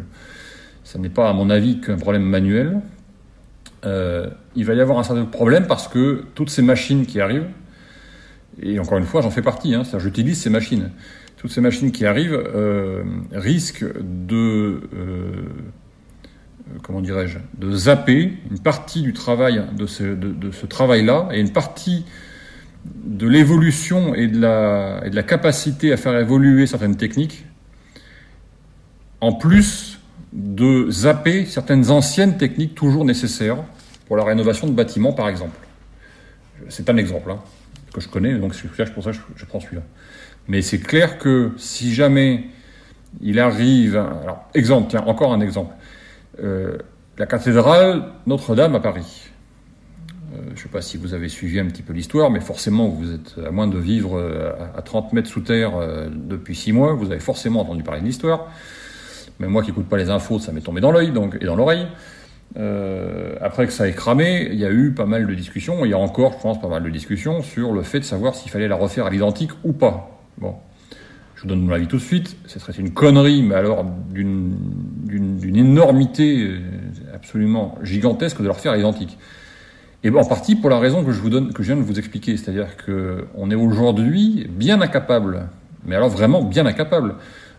ça 0.83 0.99
n'est 0.99 1.09
pas 1.09 1.29
à 1.29 1.33
mon 1.33 1.49
avis 1.49 1.79
qu'un 1.79 1.97
problème 1.97 2.23
manuel, 2.23 2.81
euh, 3.85 4.29
il 4.55 4.65
va 4.65 4.73
y 4.73 4.81
avoir 4.81 4.99
un 4.99 5.03
certain 5.03 5.25
problème 5.25 5.67
parce 5.67 5.87
que 5.87 6.25
toutes 6.35 6.49
ces 6.49 6.61
machines 6.61 7.05
qui 7.05 7.21
arrivent, 7.21 7.47
et 8.61 8.79
encore 8.79 8.97
une 8.97 9.05
fois, 9.05 9.21
j'en 9.21 9.29
fais 9.29 9.41
partie, 9.41 9.75
hein, 9.75 9.83
c'est-à-dire 9.83 10.07
j'utilise 10.07 10.41
ces 10.41 10.49
machines, 10.49 10.89
toutes 11.37 11.51
ces 11.51 11.61
machines 11.61 11.91
qui 11.91 12.05
arrivent 12.05 12.41
euh, 12.55 13.03
risquent 13.31 13.85
de, 14.01 14.81
comment 16.83 17.01
dirais-je, 17.01 17.39
de 17.57 17.75
zapper 17.75 18.33
une 18.49 18.59
partie 18.59 19.01
du 19.01 19.13
travail 19.13 19.63
de 19.77 19.85
ce, 19.85 20.65
travail-là 20.65 21.29
et 21.31 21.39
une 21.39 21.51
partie 21.51 22.05
de 22.85 23.27
l'évolution 23.27 24.15
et, 24.15 24.27
de 24.27 24.39
la, 24.39 25.01
et 25.05 25.09
de 25.09 25.15
la 25.15 25.23
capacité 25.23 25.91
à 25.91 25.97
faire 25.97 26.17
évoluer 26.17 26.67
certaines 26.67 26.95
techniques, 26.95 27.45
en 29.21 29.33
plus 29.33 29.99
de 30.33 30.89
zapper 30.91 31.45
certaines 31.45 31.89
anciennes 31.89 32.37
techniques 32.37 32.75
toujours 32.75 33.05
nécessaires 33.05 33.57
pour 34.07 34.17
la 34.17 34.23
rénovation 34.23 34.67
de 34.67 34.73
bâtiments, 34.73 35.13
par 35.13 35.29
exemple. 35.29 35.57
C'est 36.69 36.89
un 36.89 36.97
exemple 36.97 37.31
hein, 37.31 37.39
que 37.93 38.01
je 38.01 38.07
connais, 38.07 38.35
donc 38.35 38.55
c'est 38.55 38.93
pour 38.93 39.03
ça 39.03 39.11
que 39.11 39.17
je, 39.35 39.45
prends 39.45 39.59
celui-là. 39.59 39.83
Mais 40.47 40.61
c'est 40.61 40.79
clair 40.79 41.17
que 41.17 41.51
si 41.57 41.93
jamais 41.93 42.45
il 43.21 43.39
arrive... 43.39 43.95
Alors, 43.95 44.49
exemple, 44.53 44.87
tiens, 44.89 45.03
encore 45.05 45.33
un 45.33 45.41
exemple. 45.41 45.73
Euh, 46.41 46.77
la 47.17 47.25
cathédrale 47.25 48.03
Notre-Dame 48.27 48.75
à 48.75 48.79
Paris. 48.79 49.29
Euh, 50.33 50.41
je 50.49 50.51
ne 50.51 50.57
sais 50.57 50.69
pas 50.69 50.81
si 50.81 50.97
vous 50.97 51.13
avez 51.13 51.29
suivi 51.29 51.59
un 51.59 51.65
petit 51.65 51.81
peu 51.81 51.93
l'histoire, 51.93 52.29
mais 52.29 52.41
forcément, 52.41 52.87
vous 52.87 53.11
êtes, 53.11 53.35
à 53.43 53.49
moins 53.49 53.67
de 53.67 53.77
vivre 53.79 54.19
euh, 54.19 54.51
à 54.75 54.81
30 54.81 55.13
mètres 55.13 55.29
sous 55.29 55.41
terre 55.41 55.71
depuis 56.11 56.55
6 56.55 56.73
mois, 56.73 56.93
vous 56.93 57.11
avez 57.11 57.19
forcément 57.19 57.61
entendu 57.61 57.81
parler 57.83 58.01
de 58.01 58.05
l'histoire. 58.05 58.51
Mais 59.39 59.47
moi 59.47 59.63
qui 59.63 59.69
n'écoute 59.69 59.87
pas 59.87 59.97
les 59.97 60.09
infos, 60.09 60.39
ça 60.39 60.51
m'est 60.51 60.61
tombé 60.61 60.81
dans 60.81 60.91
l'œil 60.91 61.11
et 61.41 61.45
dans 61.45 61.55
l'oreille. 61.55 61.87
Après 63.41 63.67
que 63.67 63.73
ça 63.73 63.87
ait 63.87 63.93
cramé, 63.93 64.47
il 64.51 64.59
y 64.59 64.65
a 64.65 64.71
eu 64.71 64.91
pas 64.91 65.05
mal 65.05 65.27
de 65.27 65.33
discussions, 65.33 65.85
il 65.85 65.91
y 65.91 65.93
a 65.93 65.97
encore, 65.97 66.33
je 66.33 66.41
pense, 66.41 66.59
pas 66.59 66.67
mal 66.67 66.83
de 66.83 66.89
discussions 66.89 67.41
sur 67.41 67.71
le 67.71 67.83
fait 67.83 67.99
de 67.99 68.05
savoir 68.05 68.35
s'il 68.35 68.49
fallait 68.49 68.67
la 68.67 68.75
refaire 68.75 69.05
à 69.05 69.09
l'identique 69.09 69.51
ou 69.63 69.73
pas. 69.73 70.21
Bon, 70.39 70.55
je 71.37 71.43
vous 71.43 71.47
donne 71.49 71.61
mon 71.61 71.71
avis 71.71 71.85
tout 71.85 71.97
de 71.97 72.01
suite, 72.01 72.35
ce 72.47 72.59
serait 72.59 72.73
une 72.73 72.93
connerie, 72.93 73.43
mais 73.43 73.53
alors 73.53 73.85
d'une 74.09 75.55
énormité 75.55 76.47
euh, 76.47 76.59
absolument 77.13 77.77
gigantesque 77.83 78.41
de 78.41 78.47
la 78.47 78.53
refaire 78.53 78.71
à 78.71 78.75
l'identique. 78.75 79.19
Et 80.03 80.09
en 80.09 80.25
partie 80.25 80.55
pour 80.55 80.71
la 80.71 80.79
raison 80.79 81.05
que 81.05 81.11
je 81.11 81.19
vous 81.19 81.29
donne, 81.29 81.53
que 81.53 81.61
je 81.61 81.67
viens 81.67 81.79
de 81.79 81.85
vous 81.85 81.99
expliquer, 81.99 82.37
c'est-à-dire 82.37 82.69
qu'on 82.83 83.51
est 83.51 83.55
aujourd'hui 83.55 84.47
bien 84.49 84.81
incapable, 84.81 85.47
mais 85.85 85.95
alors 85.95 86.09
vraiment 86.09 86.41
bien 86.41 86.65
incapable, 86.65 87.15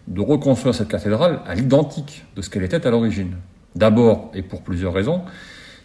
de 0.09 0.21
reconstruire 0.23 0.75
cette 0.75 0.89
cathédrale 0.89 1.39
à 1.47 1.55
l'identique 1.55 2.25
de 2.35 2.43
ce 2.43 2.51
qu'elle 2.51 2.65
était 2.65 2.85
à 2.85 2.91
l'origine. 2.91 3.37
D'abord, 3.77 4.33
et 4.35 4.43
pour 4.43 4.63
plusieurs 4.63 4.93
raisons, 4.93 5.23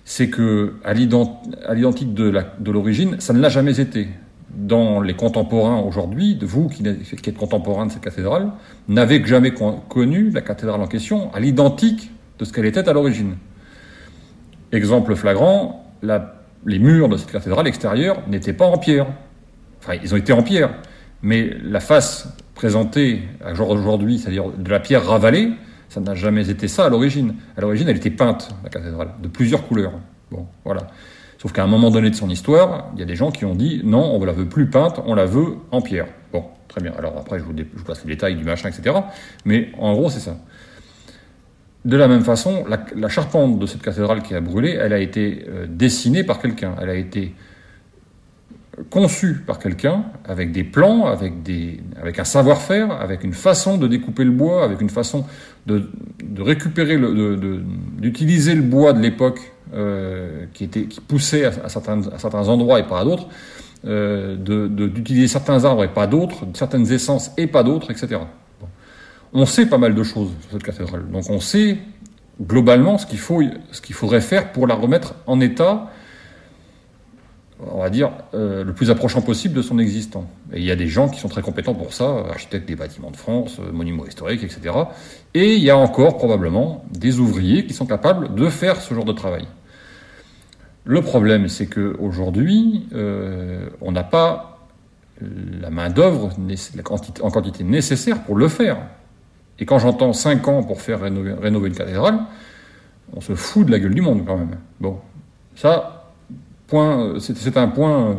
c'est 0.03 0.29
que 0.29 0.73
à 0.83 0.95
l'identique 0.95 2.15
de 2.15 2.71
l'origine, 2.71 3.19
ça 3.19 3.33
ne 3.33 3.39
l'a 3.39 3.49
jamais 3.49 3.79
été. 3.79 4.07
Dans 4.55 5.01
les 5.01 5.15
contemporains 5.15 5.79
aujourd'hui, 5.79 6.37
vous 6.41 6.69
qui, 6.69 6.87
êtes 6.87 7.37
contemporain 7.37 7.87
de 7.87 7.91
cette 7.91 8.03
cathédrale, 8.03 8.51
n'avez 8.87 9.23
jamais 9.25 9.51
connu 9.89 10.29
la 10.29 10.41
cathédrale 10.41 10.81
en 10.81 10.87
question 10.87 11.33
à 11.33 11.39
l'identique 11.39 12.11
de 12.37 12.45
ce 12.45 12.53
qu'elle 12.53 12.65
était 12.65 12.87
à 12.87 12.93
l'origine. 12.93 13.35
Exemple 14.71 15.15
flagrant, 15.15 15.91
les 16.65 16.79
murs 16.79 17.09
de 17.09 17.17
cette 17.17 17.31
cathédrale 17.31 17.67
extérieure 17.67 18.21
n'étaient 18.27 18.53
pas 18.53 18.65
en 18.65 18.77
pierre. 18.77 19.07
Enfin, 19.79 19.93
ils 20.03 20.13
ont 20.13 20.17
été 20.17 20.33
en 20.33 20.43
pierre, 20.43 20.73
mais 21.21 21.55
la 21.63 21.79
face 21.79 22.27
présentée 22.53 23.23
aujourd'hui, 23.59 24.19
c'est-à-dire 24.19 24.49
de 24.49 24.69
la 24.69 24.79
pierre 24.79 25.05
ravalée, 25.05 25.51
ça 25.89 25.99
n'a 25.99 26.15
jamais 26.15 26.49
été 26.49 26.67
ça 26.67 26.85
à 26.85 26.89
l'origine. 26.89 27.35
À 27.57 27.61
l'origine, 27.61 27.87
elle 27.89 27.97
était 27.97 28.09
peinte, 28.09 28.55
la 28.63 28.69
cathédrale, 28.69 29.09
de 29.21 29.27
plusieurs 29.27 29.67
couleurs. 29.67 29.93
Bon, 30.31 30.47
voilà. 30.63 30.87
Sauf 31.43 31.51
qu'à 31.51 31.65
un 31.65 31.67
moment 31.67 31.91
donné 31.91 32.09
de 32.09 32.15
son 32.15 32.29
histoire, 32.29 32.89
il 32.93 33.01
y 33.01 33.03
a 33.03 33.05
des 33.05 33.17
gens 33.17 33.29
qui 33.29 33.43
ont 33.43 33.53
dit 33.53 33.81
non, 33.83 34.15
on 34.15 34.19
ne 34.19 34.25
la 34.25 34.31
veut 34.31 34.45
plus 34.45 34.67
peinte, 34.69 35.01
on 35.05 35.13
la 35.13 35.25
veut 35.25 35.57
en 35.71 35.81
pierre. 35.81 36.07
Bon, 36.31 36.45
très 36.69 36.79
bien. 36.79 36.93
Alors 36.97 37.17
après, 37.17 37.37
je 37.37 37.43
vous, 37.43 37.53
passe 37.85 38.05
les 38.05 38.13
détails 38.13 38.35
du 38.37 38.45
machin, 38.45 38.69
etc. 38.69 38.95
Mais 39.43 39.69
en 39.77 39.91
gros, 39.91 40.09
c'est 40.09 40.21
ça. 40.21 40.37
De 41.83 41.97
la 41.97 42.07
même 42.07 42.23
façon, 42.23 42.63
la, 42.95 43.09
charpente 43.09 43.59
de 43.59 43.65
cette 43.65 43.81
cathédrale 43.81 44.21
qui 44.21 44.33
a 44.33 44.39
brûlé, 44.39 44.69
elle 44.69 44.93
a 44.93 44.99
été 44.99 45.43
euh, 45.49 45.65
dessinée 45.67 46.23
par 46.23 46.39
quelqu'un. 46.39 46.75
Elle 46.81 46.89
a 46.89 46.95
été 46.95 47.35
conçu 48.89 49.41
par 49.45 49.59
quelqu'un, 49.59 50.05
avec 50.23 50.53
des 50.53 50.63
plans, 50.63 51.07
avec, 51.07 52.19
un 52.19 52.23
savoir-faire, 52.23 52.89
avec 53.01 53.25
une 53.25 53.33
façon 53.33 53.77
de 53.77 53.87
découper 53.89 54.23
le 54.23 54.31
bois, 54.31 54.63
avec 54.63 54.79
une 54.79 54.89
façon 54.89 55.25
de, 55.65 55.89
récupérer, 56.37 56.97
d'utiliser 57.97 58.55
le, 58.55 58.61
bois 58.61 58.93
de 58.93 59.01
l'époque 59.01 59.53
euh, 59.73 60.45
qui, 60.53 60.63
était, 60.65 60.85
qui 60.85 60.99
poussait 60.99 61.45
à, 61.45 61.69
certains, 61.69 62.07
à 62.07 62.19
certains 62.19 62.47
endroits 62.47 62.79
et 62.79 62.83
pas 62.83 62.99
à 62.99 63.03
d'autres, 63.03 63.27
euh, 63.85 64.35
d'utiliser 64.37 65.27
certains 65.27 65.65
arbres 65.65 65.83
et 65.83 65.87
pas 65.87 66.07
d'autres, 66.07 66.45
certaines 66.53 66.91
essences 66.91 67.31
et 67.37 67.47
pas 67.47 67.63
d'autres, 67.63 67.91
etc. 67.91 68.21
On 69.33 69.45
sait 69.45 69.65
pas 69.65 69.77
mal 69.77 69.95
de 69.95 70.03
choses 70.03 70.29
sur 70.41 70.51
cette 70.51 70.63
cathédrale. 70.63 71.09
Donc 71.09 71.29
on 71.29 71.39
sait 71.39 71.77
globalement 72.41 72.97
ce 72.97 73.05
qu'il 73.05 73.19
faudrait 73.19 74.21
faire 74.21 74.51
pour 74.51 74.67
la 74.67 74.75
remettre 74.75 75.15
en 75.25 75.39
état 75.41 75.89
on 77.71 77.79
va 77.79 77.89
dire, 77.89 78.11
euh, 78.33 78.63
le 78.63 78.73
plus 78.73 78.89
approchant 78.89 79.21
possible 79.21 79.53
de 79.53 79.61
son 79.61 79.79
existant. 79.79 80.29
Et 80.53 80.59
il 80.59 80.65
y 80.65 80.71
a 80.71 80.75
des 80.75 80.87
gens 80.87 81.09
qui 81.09 81.19
sont 81.19 81.29
très 81.29 81.41
compétents 81.41 81.73
pour 81.73 81.93
ça, 81.93 82.25
architectes 82.29 82.67
des 82.67 82.75
bâtiments 82.75 83.11
de 83.11 83.17
France, 83.17 83.59
monuments 83.71 84.05
historiques, 84.05 84.43
etc. 84.43 84.75
Et 85.33 85.55
il 85.55 85.63
y 85.63 85.69
a 85.69 85.77
encore 85.77 86.17
probablement 86.17 86.83
des 86.91 87.19
ouvriers 87.19 87.65
qui 87.65 87.73
sont 87.73 87.85
capables 87.85 88.35
de 88.35 88.49
faire 88.49 88.81
ce 88.81 88.93
genre 88.93 89.05
de 89.05 89.13
travail. 89.13 89.47
Le 90.85 91.01
problème, 91.01 91.47
c'est 91.47 91.67
qu'aujourd'hui, 91.67 92.87
euh, 92.93 93.69
on 93.81 93.91
n'a 93.91 94.03
pas 94.03 94.67
la 95.21 95.69
main-d'œuvre 95.69 96.31
en 97.21 97.31
quantité 97.31 97.63
nécessaire 97.63 98.23
pour 98.23 98.35
le 98.35 98.47
faire. 98.47 98.77
Et 99.59 99.65
quand 99.65 99.79
j'entends 99.79 100.13
5 100.13 100.47
ans 100.47 100.63
pour 100.63 100.81
faire 100.81 101.01
rénover, 101.01 101.33
rénover 101.33 101.69
une 101.69 101.75
cathédrale, 101.75 102.19
on 103.15 103.21
se 103.21 103.35
fout 103.35 103.65
de 103.65 103.71
la 103.71 103.79
gueule 103.79 103.93
du 103.93 104.01
monde 104.01 104.25
quand 104.25 104.37
même. 104.37 104.57
Bon, 104.79 104.99
ça, 105.55 106.11
c'est 107.19 107.57
un 107.57 107.67
point 107.67 108.09
euh, 108.09 108.15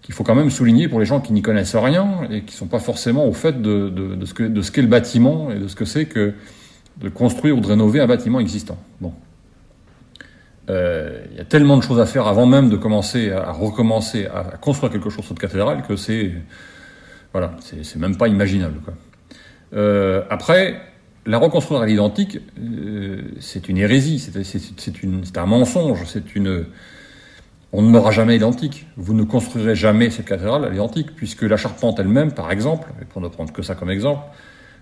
qu'il 0.00 0.14
faut 0.14 0.24
quand 0.24 0.34
même 0.34 0.50
souligner 0.50 0.88
pour 0.88 0.98
les 0.98 1.06
gens 1.06 1.20
qui 1.20 1.32
n'y 1.32 1.42
connaissent 1.42 1.76
rien 1.76 2.22
et 2.30 2.42
qui 2.42 2.54
ne 2.54 2.58
sont 2.58 2.66
pas 2.66 2.78
forcément 2.78 3.26
au 3.26 3.32
fait 3.32 3.60
de, 3.60 4.18
ce 4.24 4.70
qu'est 4.70 4.82
le 4.82 4.88
bâtiment 4.88 5.50
et 5.50 5.58
de 5.58 5.68
ce 5.68 5.76
que 5.76 5.84
c'est 5.84 6.06
que 6.06 6.34
de 7.00 7.08
construire 7.08 7.56
ou 7.56 7.60
de 7.60 7.66
rénover 7.66 8.00
un 8.00 8.06
bâtiment 8.06 8.40
existant. 8.40 8.78
Bon. 9.00 9.12
Euh, 10.70 11.24
il 11.32 11.36
y 11.36 11.40
a 11.40 11.44
tellement 11.44 11.76
de 11.76 11.82
choses 11.82 11.98
à 11.98 12.06
faire 12.06 12.26
avant 12.28 12.46
même 12.46 12.68
de 12.68 12.76
commencer 12.76 13.32
à, 13.32 13.50
recommencer 13.50 14.26
à, 14.26 14.56
construire 14.60 14.92
quelque 14.92 15.10
chose 15.10 15.24
sur 15.24 15.34
de 15.34 15.40
cathédrale 15.40 15.82
que 15.82 15.96
c'est 15.96 16.32
voilà, 17.32 17.52
c'est 17.60 17.96
même 17.96 18.16
pas 18.16 18.28
imaginable. 18.28 18.80
Euh, 19.72 20.22
après, 20.28 20.80
la 21.24 21.38
reconstruire 21.38 21.80
à 21.80 21.86
l'identique, 21.86 22.38
euh, 22.58 23.22
c'est 23.40 23.68
une 23.68 23.78
hérésie, 23.78 24.18
c'est 24.18 25.38
un 25.38 25.46
mensonge, 25.46 26.04
c'est 26.06 26.34
une. 26.34 26.66
On 27.72 27.80
n'aura 27.80 28.10
jamais 28.10 28.36
identique. 28.36 28.86
Vous 28.98 29.14
ne 29.14 29.22
construirez 29.22 29.74
jamais 29.74 30.10
cette 30.10 30.26
cathédrale 30.26 30.66
à 30.66 30.68
l'identique, 30.68 31.16
puisque 31.16 31.42
la 31.42 31.56
charpente 31.56 31.98
elle-même, 31.98 32.32
par 32.32 32.50
exemple, 32.50 32.88
et 33.00 33.06
pour 33.06 33.22
ne 33.22 33.28
prendre 33.28 33.50
que 33.50 33.62
ça 33.62 33.74
comme 33.74 33.88
exemple, 33.88 34.20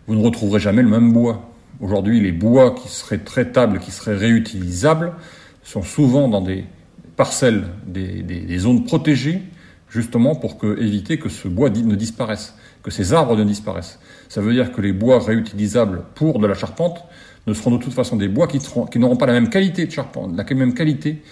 vous 0.09 0.17
ne 0.17 0.25
retrouverez 0.25 0.59
jamais 0.59 0.83
le 0.83 0.89
même 0.89 1.13
bois. 1.13 1.49
Aujourd'hui, 1.81 2.21
les 2.21 2.33
bois 2.33 2.75
qui 2.75 2.89
seraient 2.89 3.19
traitables, 3.19 3.79
qui 3.79 3.93
seraient 3.93 4.17
réutilisables, 4.17 5.13
sont 5.63 5.83
souvent 5.83 6.29
dans 6.29 6.41
des 6.41 6.65
parcelles, 7.17 7.65
des, 7.87 8.23
des 8.23 8.59
zones 8.59 8.85
protégées, 8.85 9.43
justement 9.91 10.35
pour 10.35 10.57
que, 10.57 10.81
éviter 10.81 11.19
que 11.19 11.29
ce 11.29 11.49
bois 11.49 11.69
ne 11.69 11.95
disparaisse, 11.95 12.55
que 12.83 12.91
ces 12.91 13.13
arbres 13.13 13.37
ne 13.37 13.45
disparaissent. 13.45 13.99
Ça 14.29 14.41
veut 14.41 14.53
dire 14.53 14.73
que 14.73 14.81
les 14.81 14.93
bois 14.93 15.19
réutilisables 15.19 16.03
pour 16.15 16.39
de 16.39 16.47
la 16.47 16.55
charpente 16.55 17.05
ne 17.47 17.53
seront 17.53 17.77
de 17.77 17.83
toute 17.83 17.93
façon 17.93 18.17
des 18.17 18.29
bois 18.29 18.47
qui, 18.47 18.61
qui 18.91 18.99
n'auront 18.99 19.17
pas 19.17 19.27
la 19.27 19.33
même 19.33 19.51
qualité 19.51 19.85
de 19.87 19.91
charpente, 19.91 20.37
la 20.37 20.45
même 20.55 20.75
qualité, 20.75 21.23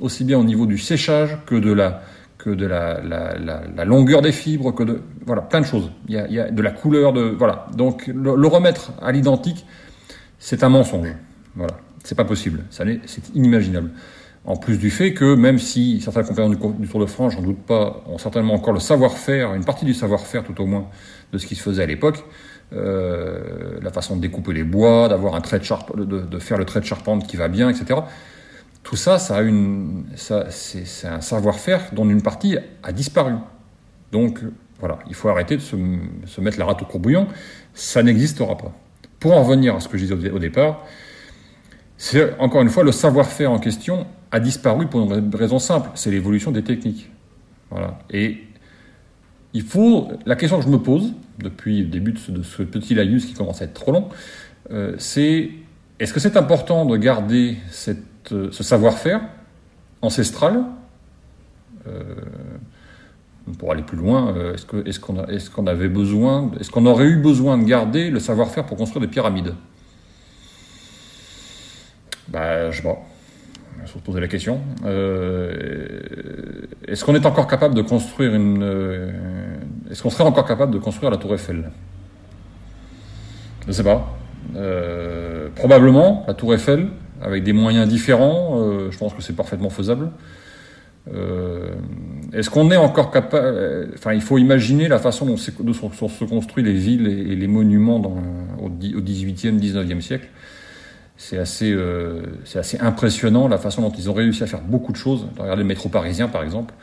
aussi 0.00 0.24
bien 0.24 0.38
au 0.38 0.44
niveau 0.44 0.66
du 0.66 0.78
séchage 0.78 1.38
que 1.46 1.54
de 1.56 1.72
la, 1.72 2.02
que 2.38 2.50
de 2.50 2.66
la, 2.66 3.00
la, 3.00 3.34
la, 3.74 3.84
longueur 3.84 4.22
des 4.22 4.32
fibres, 4.32 4.72
que 4.72 4.82
de 4.82 5.02
voilà 5.26 5.42
plein 5.42 5.60
de 5.60 5.66
choses. 5.66 5.90
Il 6.08 6.14
y 6.14 6.18
a, 6.18 6.26
il 6.28 6.34
y 6.34 6.38
a 6.38 6.50
de 6.50 6.62
la 6.62 6.70
couleur, 6.70 7.12
de 7.12 7.34
voilà. 7.36 7.66
Donc 7.76 8.06
le, 8.06 8.36
le 8.36 8.46
remettre 8.46 8.92
à 9.02 9.12
l'identique, 9.12 9.64
c'est 10.38 10.62
un 10.62 10.68
mensonge. 10.68 11.14
Voilà, 11.56 11.74
c'est 12.04 12.14
pas 12.14 12.24
possible. 12.24 12.62
C'est 12.70 13.34
inimaginable. 13.34 13.90
En 14.44 14.56
plus 14.56 14.78
du 14.78 14.90
fait 14.90 15.14
que 15.14 15.34
même 15.34 15.58
si 15.58 16.02
certains 16.02 16.22
compagnon 16.22 16.50
du, 16.50 16.86
Tour 16.86 17.00
de 17.00 17.06
France, 17.06 17.32
j'en 17.32 17.40
doute 17.40 17.62
pas, 17.62 18.04
ont 18.06 18.18
certainement 18.18 18.52
encore 18.54 18.74
le 18.74 18.80
savoir-faire, 18.80 19.54
une 19.54 19.64
partie 19.64 19.86
du 19.86 19.94
savoir-faire 19.94 20.44
tout 20.44 20.60
au 20.60 20.66
moins 20.66 20.86
de 21.32 21.38
ce 21.38 21.46
qui 21.46 21.54
se 21.54 21.62
faisait 21.62 21.82
à 21.82 21.86
l'époque, 21.86 22.22
euh, 22.74 23.80
la 23.80 23.90
façon 23.90 24.16
de 24.16 24.20
découper 24.20 24.52
les 24.52 24.64
bois, 24.64 25.08
d'avoir 25.08 25.34
un 25.34 25.40
trait 25.40 25.60
de, 25.60 26.04
de, 26.04 26.38
faire 26.38 26.58
le 26.58 26.66
trait 26.66 26.80
de 26.80 26.84
charpente 26.84 27.26
qui 27.26 27.38
va 27.38 27.48
bien, 27.48 27.70
etc. 27.70 28.00
Tout 28.82 28.96
ça, 28.96 29.18
ça 29.18 29.36
a 29.36 29.42
une, 29.42 30.04
ça, 30.14 30.46
c'est, 30.50 31.06
un 31.06 31.22
savoir-faire 31.22 31.80
dont 31.92 32.08
une 32.08 32.20
partie 32.20 32.58
a 32.82 32.92
disparu. 32.92 33.32
Donc 34.12 34.40
voilà, 34.78 34.98
il 35.08 35.14
faut 35.14 35.30
arrêter 35.30 35.56
de 35.56 35.62
se, 35.62 35.74
se 36.26 36.40
mettre 36.42 36.58
la 36.58 36.66
rate 36.66 36.82
au 36.82 36.84
courbouillon. 36.84 37.28
Ça 37.72 38.02
n'existera 38.02 38.58
pas. 38.58 38.72
Pour 39.20 39.32
en 39.32 39.42
revenir 39.42 39.74
à 39.74 39.80
ce 39.80 39.88
que 39.88 39.96
je 39.96 40.04
disais 40.04 40.30
au 40.30 40.38
départ, 40.38 40.84
encore 42.38 42.62
une 42.62 42.68
fois 42.68 42.84
le 42.84 42.92
savoir-faire 42.92 43.50
en 43.50 43.58
question 43.58 44.06
a 44.30 44.40
disparu 44.40 44.86
pour 44.86 45.00
une 45.02 45.34
raison 45.34 45.58
simple, 45.58 45.90
c'est 45.94 46.10
l'évolution 46.10 46.50
des 46.50 46.62
techniques. 46.62 47.10
Et 48.10 48.38
il 49.52 49.62
faut, 49.62 50.08
la 50.26 50.36
question 50.36 50.58
que 50.58 50.64
je 50.64 50.70
me 50.70 50.78
pose 50.78 51.12
depuis 51.38 51.80
le 51.80 51.86
début 51.86 52.12
de 52.12 52.42
ce, 52.42 52.62
petit 52.62 52.94
laïus 52.94 53.26
qui 53.26 53.34
commence 53.34 53.62
à 53.62 53.64
être 53.64 53.74
trop 53.74 53.92
long, 53.92 54.08
euh, 54.70 54.94
c'est 54.98 55.50
est-ce 55.98 56.12
que 56.12 56.20
c'est 56.20 56.36
important 56.36 56.84
de 56.84 56.96
garder 56.96 57.56
euh, 58.32 58.48
ce 58.50 58.62
savoir-faire 58.62 59.20
ancestral 60.02 60.64
euh, 61.86 62.02
Pour 63.58 63.72
aller 63.72 63.82
plus 63.82 63.96
loin, 63.96 64.34
est-ce 64.54 64.66
qu'on 64.66 64.84
est 64.84 64.98
qu'on 64.98 65.26
est 65.26 65.50
qu'on 65.50 65.66
avait 65.66 65.88
besoin, 65.88 66.50
est-ce 66.58 66.70
qu'on 66.70 66.86
aurait 66.86 67.06
eu 67.06 67.16
besoin 67.16 67.58
de 67.58 67.64
garder 67.64 68.10
le 68.10 68.18
savoir-faire 68.18 68.66
pour 68.66 68.76
construire 68.76 69.00
des 69.00 69.12
pyramides? 69.12 69.54
Bah, 72.28 72.70
je 72.70 72.76
sais 72.76 72.82
pas 72.82 72.98
il 73.82 73.88
faut 73.88 73.98
se 73.98 74.04
poser 74.04 74.20
la 74.20 74.28
question. 74.28 74.60
Euh, 74.84 75.52
est-ce 76.88 77.04
qu'on 77.04 77.14
est 77.14 77.26
encore 77.26 77.46
capable 77.46 77.74
de 77.74 77.82
construire 77.82 78.34
une. 78.34 78.62
Euh, 78.62 79.10
est-ce 79.90 80.02
qu'on 80.02 80.10
serait 80.10 80.24
encore 80.24 80.46
capable 80.46 80.72
de 80.72 80.78
construire 80.78 81.10
la 81.10 81.16
Tour 81.16 81.34
Eiffel? 81.34 81.70
Je 83.62 83.68
ne 83.68 83.72
sais 83.72 83.84
pas. 83.84 84.16
Euh, 84.56 85.48
probablement, 85.54 86.24
la 86.26 86.34
Tour 86.34 86.54
Eiffel, 86.54 86.88
avec 87.22 87.44
des 87.44 87.52
moyens 87.52 87.88
différents, 87.88 88.58
je 88.90 88.98
pense 88.98 89.14
que 89.14 89.22
c'est 89.22 89.36
parfaitement 89.36 89.70
faisable. 89.70 90.10
Est-ce 92.32 92.50
qu'on 92.50 92.70
est 92.70 92.76
encore 92.76 93.10
capable. 93.10 93.90
Enfin, 93.94 94.12
il 94.12 94.20
faut 94.20 94.38
imaginer 94.38 94.88
la 94.88 94.98
façon 94.98 95.26
dont, 95.26 95.36
se 95.36 96.24
construisent 96.24 96.64
les 96.64 96.72
villes 96.72 97.06
et, 97.06 97.36
les 97.36 97.46
monuments 97.46 98.00
au, 98.58 98.66
au 98.66 98.70
18e, 98.70 99.58
19e 99.58 100.00
siècle 100.00 100.28
c'est 101.16 101.38
assez, 101.38 101.70
euh, 101.70 102.22
c'est 102.44 102.58
assez 102.58 102.78
impressionnant 102.80 103.46
la 103.48 103.58
façon 103.58 103.82
dont 103.82 103.92
ils 103.92 104.10
ont 104.10 104.14
réussi 104.14 104.42
à 104.42 104.46
faire 104.46 104.62
beaucoup 104.62 104.92
de 104.92 104.96
choses. 104.96 105.26
Regardez 105.38 105.62
le 105.62 105.68
métro 105.68 105.88
parisien, 105.88 106.28
par 106.28 106.42
exemple, 106.42 106.74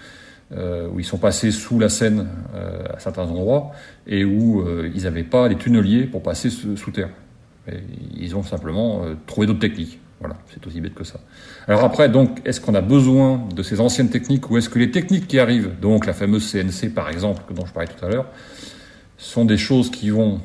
euh, 0.53 0.87
où 0.93 0.99
ils 0.99 1.05
sont 1.05 1.17
passés 1.17 1.51
sous 1.51 1.79
la 1.79 1.89
Seine 1.89 2.27
euh, 2.55 2.83
à 2.93 2.99
certains 2.99 3.23
endroits 3.23 3.71
et 4.07 4.23
où 4.23 4.65
ils 4.93 5.03
n'avaient 5.03 5.23
pas 5.23 5.47
les 5.47 5.55
tunneliers 5.55 6.05
pour 6.05 6.23
passer 6.23 6.49
sous, 6.49 6.91
terre. 6.91 7.09
ils 8.17 8.35
ont 8.35 8.43
simplement 8.43 9.03
trouvé 9.27 9.47
d'autres 9.47 9.59
techniques. 9.59 9.99
Voilà, 10.19 10.35
c'est 10.53 10.65
aussi 10.67 10.79
bête 10.79 10.93
que 10.93 11.03
ça. 11.03 11.19
Alors 11.67 11.83
après, 11.83 12.07
donc, 12.07 12.41
est-ce 12.45 12.61
qu'on 12.61 12.75
a 12.75 12.81
besoin 12.81 13.47
de 13.55 13.63
ces 13.63 13.79
anciennes 13.79 14.09
techniques 14.09 14.51
ou 14.51 14.57
est-ce 14.57 14.69
que 14.69 14.77
les 14.77 14.91
techniques 14.91 15.27
qui 15.27 15.39
arrivent, 15.39 15.71
donc 15.81 16.05
la 16.05 16.13
fameuse 16.13 16.51
CNC 16.51 16.93
par 16.93 17.09
exemple, 17.09 17.41
dont 17.53 17.65
je 17.65 17.73
parlais 17.73 17.89
tout 17.89 18.05
à 18.05 18.09
l'heure, 18.09 18.27
sont 19.17 19.45
des 19.45 19.57
choses 19.57 19.89
qui 19.89 20.11
vont 20.11 20.39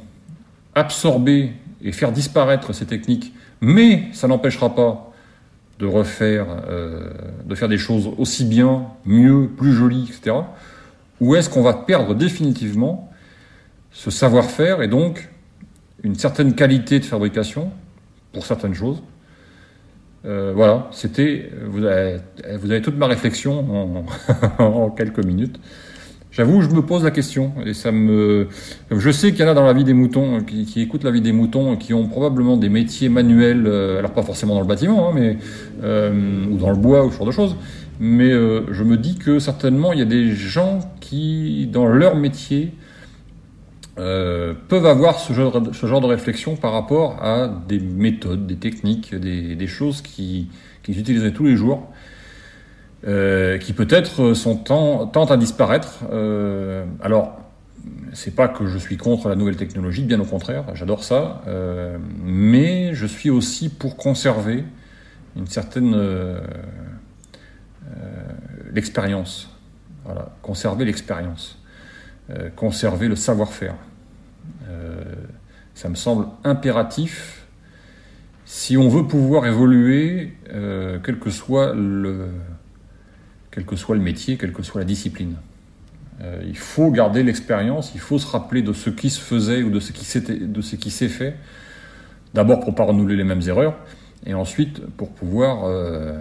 absorber 0.75 1.53
et 1.83 1.92
faire 1.92 2.11
disparaître 2.11 2.72
ces 2.75 2.87
techniques 2.87 3.35
mais 3.66 4.05
ça 4.12 4.29
n'empêchera 4.29 4.76
pas 4.76 5.12
de 5.81 5.87
refaire, 5.87 6.46
euh, 6.68 7.11
de 7.44 7.55
faire 7.57 7.68
des 7.68 7.79
choses 7.79 8.09
aussi 8.16 8.44
bien, 8.44 8.87
mieux, 9.05 9.48
plus 9.48 9.72
jolies, 9.72 10.09
etc. 10.09 10.37
Ou 11.20 11.35
est-ce 11.35 11.50
qu'on 11.50 11.62
va 11.62 11.74
perdre 11.74 12.14
définitivement 12.14 13.11
ce 13.90 14.12
savoir-faire 14.12 14.83
et 14.83 14.88
donc 14.88 15.29
une 16.05 16.14
certaine 16.14 16.55
qualité 16.55 17.00
de 17.00 17.05
fabrication 17.05 17.72
pour 18.33 18.46
certaines 18.46 18.74
choses? 18.74 19.02
Euh, 20.26 20.52
Voilà, 20.55 20.87
c'était, 20.92 21.50
vous 21.64 21.85
avez, 21.85 22.83
toute 22.83 22.96
ma 22.96 23.09
réflexion 23.09 24.07
en 24.61 24.90
quelques 24.96 25.24
minutes. 25.24 25.59
J'avoue, 26.37 26.61
je 26.61 26.68
me 26.68 26.83
pose 26.83 27.03
la 27.03 27.11
question 27.11 27.53
et 27.64 27.72
ça 27.72 27.92
me. 27.92 28.49
Je 28.90 29.11
sais 29.11 29.33
qu'il 29.33 29.40
y 29.40 29.49
en 29.49 29.51
a 29.51 29.55
dans 29.55 29.64
la 29.64 29.72
vie 29.72 29.85
des 29.85 29.94
moutons 29.94 30.42
qui, 30.42 30.66
qui, 30.66 30.83
écoutent 30.83 31.03
la 31.03 31.11
vie 31.11 31.22
des 31.22 31.33
moutons 31.33 31.77
qui 31.77 31.94
ont 31.94 32.09
probablement 32.09 32.59
des 32.59 32.68
métiers 32.68 33.09
manuels, 33.09 33.66
euh, 33.66 33.99
alors 34.01 34.11
pas 34.11 34.22
forcément 34.22 34.53
dans 34.53 34.61
le 34.61 34.66
bâtiment, 34.66 35.09
hein, 35.09 35.12
mais 35.14 35.38
euh, 35.83 36.44
ou 36.51 36.59
dans 36.59 36.68
le 36.68 36.77
bois 36.77 37.07
ou 37.07 37.11
ce 37.11 37.16
genre 37.16 37.27
de 37.27 37.33
choses. 37.33 37.57
Mais 38.01 38.31
euh, 38.31 38.70
je 38.70 38.85
me 38.85 38.99
dis 38.99 39.16
que 39.16 39.38
certainement 39.38 39.94
il 39.94 39.99
y 39.99 40.03
a 40.03 40.05
des 40.05 40.35
gens 40.35 40.81
qui, 41.01 41.70
dans 41.72 41.87
leur 41.87 42.16
métier, 42.16 42.75
euh, 43.99 44.53
peuvent 44.68 44.85
avoir 44.85 45.18
ce 45.18 45.33
genre, 45.33 45.59
de 45.62 46.07
réflexion 46.07 46.55
par 46.55 46.72
rapport 46.72 47.16
à 47.22 47.49
des 47.66 47.81
méthodes, 47.81 48.46
des 48.46 48.57
techniques, 48.57 49.14
des, 49.14 49.66
choses 49.66 50.03
qu'ils 50.03 50.49
qui 50.83 51.33
tous 51.33 51.44
les 51.46 51.57
jours 51.57 51.88
euh, 53.07 53.59
qui 53.59 53.73
peut-être 53.73 54.35
sont 54.35 54.57
tentent 54.57 55.31
à 55.31 55.37
disparaître. 55.37 56.01
Euh, 56.11 56.85
alors, 57.01 57.38
c'est 58.12 58.35
pas 58.35 58.49
que 58.49 58.66
je 58.66 58.79
suis 58.79 58.97
contre 58.97 59.29
la 59.29 59.37
nouvelle 59.37 59.57
technologie, 59.57 60.03
bien 60.03 60.19
au 60.19 60.25
contraire, 60.25 60.64
j'adore 60.75 61.05
ça, 61.05 61.42
euh, 61.47 61.99
mais 62.25 62.95
je 62.95 63.07
suis 63.07 63.31
aussi 63.31 63.69
pour 63.69 63.97
conserver 63.97 64.64
une 65.37 65.47
certaine 65.47 65.95
euh, 65.95 66.40
l'expérience. 68.73 69.51
Voilà, 70.05 70.35
conserver 70.42 70.85
l'expérience, 70.85 71.59
conserver 72.55 73.09
le 73.09 73.16
savoir-faire. 73.16 73.75
ça 75.75 75.88
me 75.88 75.97
semble 75.97 76.27
impératif 76.45 77.45
si 78.45 78.77
on 78.77 78.88
veut 78.88 79.05
pouvoir 79.05 79.47
évoluer, 79.47 80.33
quel 80.49 81.19
que 81.19 81.31
soit 81.31 81.73
le, 81.75 82.29
quel 83.57 83.64
que 83.64 83.75
soit 83.75 83.97
le 83.97 84.03
métier, 84.03 84.37
quelle 84.37 84.53
que 84.53 84.62
soit 84.62 84.83
la 84.83 84.85
discipline. 84.85 85.37
Euh, 86.21 86.42
il 86.47 86.59
faut 86.59 86.90
garder 86.90 87.23
l'expérience, 87.23 87.92
il 87.95 88.01
faut 88.01 88.19
se 88.19 88.27
rappeler 88.27 88.61
de 88.61 88.75
ce 88.75 88.90
qui 88.90 89.09
se 89.09 89.19
faisait 89.19 89.62
ou 89.62 89.71
de 89.71 89.81
ce 89.81 89.92
qui 90.77 90.90
s'est 90.90 91.09
fait, 91.09 91.37
d'abord 92.35 92.61
pour 92.61 92.73
ne 92.73 92.77
pas 92.77 92.85
renouveler 92.85 93.16
les 93.16 93.25
mêmes 93.25 93.40
erreurs, 93.47 93.79
et 94.27 94.35
ensuite 94.35 94.85
pour 94.99 95.11
pouvoir 95.11 95.64
euh, 95.64 96.21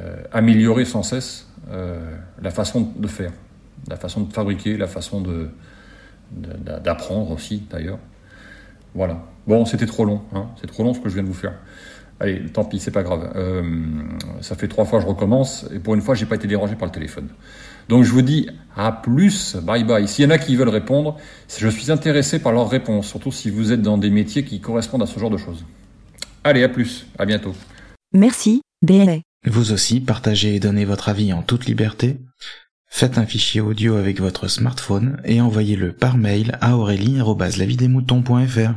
euh, 0.00 0.16
améliorer 0.32 0.84
sans 0.84 1.04
cesse 1.04 1.48
la 2.42 2.50
façon 2.50 2.92
de 2.96 3.06
faire, 3.06 3.30
la 3.88 3.96
façon 3.96 4.22
de 4.22 4.32
fabriquer, 4.32 4.76
la 4.76 4.88
façon 4.88 5.22
d'apprendre 6.32 7.30
aussi 7.30 7.62
d'ailleurs. 7.70 7.98
Voilà. 8.94 9.24
Bon, 9.46 9.64
c'était 9.64 9.86
trop 9.86 10.04
long, 10.04 10.22
hein. 10.34 10.48
c'est 10.60 10.66
trop 10.66 10.82
long 10.82 10.92
ce 10.92 10.98
que 10.98 11.08
je 11.08 11.14
viens 11.14 11.22
de 11.22 11.28
vous 11.28 11.34
faire. 11.34 11.54
Allez, 12.20 12.42
tant 12.52 12.64
pis, 12.64 12.78
c'est 12.78 12.90
pas 12.90 13.02
grave. 13.02 13.32
Euh, 13.34 13.62
ça 14.40 14.54
fait 14.54 14.68
trois 14.68 14.84
fois 14.84 14.98
que 15.00 15.04
je 15.04 15.08
recommence, 15.08 15.66
et 15.74 15.78
pour 15.78 15.94
une 15.94 16.00
fois, 16.00 16.14
j'ai 16.14 16.26
pas 16.26 16.36
été 16.36 16.46
dérangé 16.46 16.76
par 16.76 16.86
le 16.86 16.92
téléphone. 16.92 17.28
Donc 17.88 18.04
je 18.04 18.10
vous 18.10 18.22
dis 18.22 18.48
à 18.76 18.92
plus, 18.92 19.56
bye 19.56 19.84
bye. 19.84 20.08
S'il 20.08 20.24
y 20.24 20.26
en 20.26 20.30
a 20.30 20.38
qui 20.38 20.56
veulent 20.56 20.68
répondre, 20.68 21.18
je 21.58 21.68
suis 21.68 21.92
intéressé 21.92 22.38
par 22.38 22.52
leurs 22.52 22.70
réponses, 22.70 23.08
surtout 23.08 23.32
si 23.32 23.50
vous 23.50 23.72
êtes 23.72 23.82
dans 23.82 23.98
des 23.98 24.10
métiers 24.10 24.44
qui 24.44 24.60
correspondent 24.60 25.02
à 25.02 25.06
ce 25.06 25.20
genre 25.20 25.30
de 25.30 25.36
choses. 25.36 25.64
Allez, 26.44 26.62
à 26.62 26.68
plus, 26.68 27.06
à 27.18 27.26
bientôt. 27.26 27.54
Merci, 28.12 28.62
BLA. 28.82 29.18
Vous 29.46 29.72
aussi, 29.72 30.00
partagez 30.00 30.54
et 30.54 30.60
donnez 30.60 30.84
votre 30.84 31.08
avis 31.08 31.32
en 31.32 31.42
toute 31.42 31.66
liberté. 31.66 32.18
Faites 32.86 33.18
un 33.18 33.26
fichier 33.26 33.60
audio 33.60 33.96
avec 33.96 34.20
votre 34.20 34.46
smartphone 34.48 35.20
et 35.24 35.40
envoyez-le 35.40 35.92
par 35.92 36.16
mail 36.16 36.56
à 36.60 36.76
aurélie.lavidemouton.fr. 36.76 38.74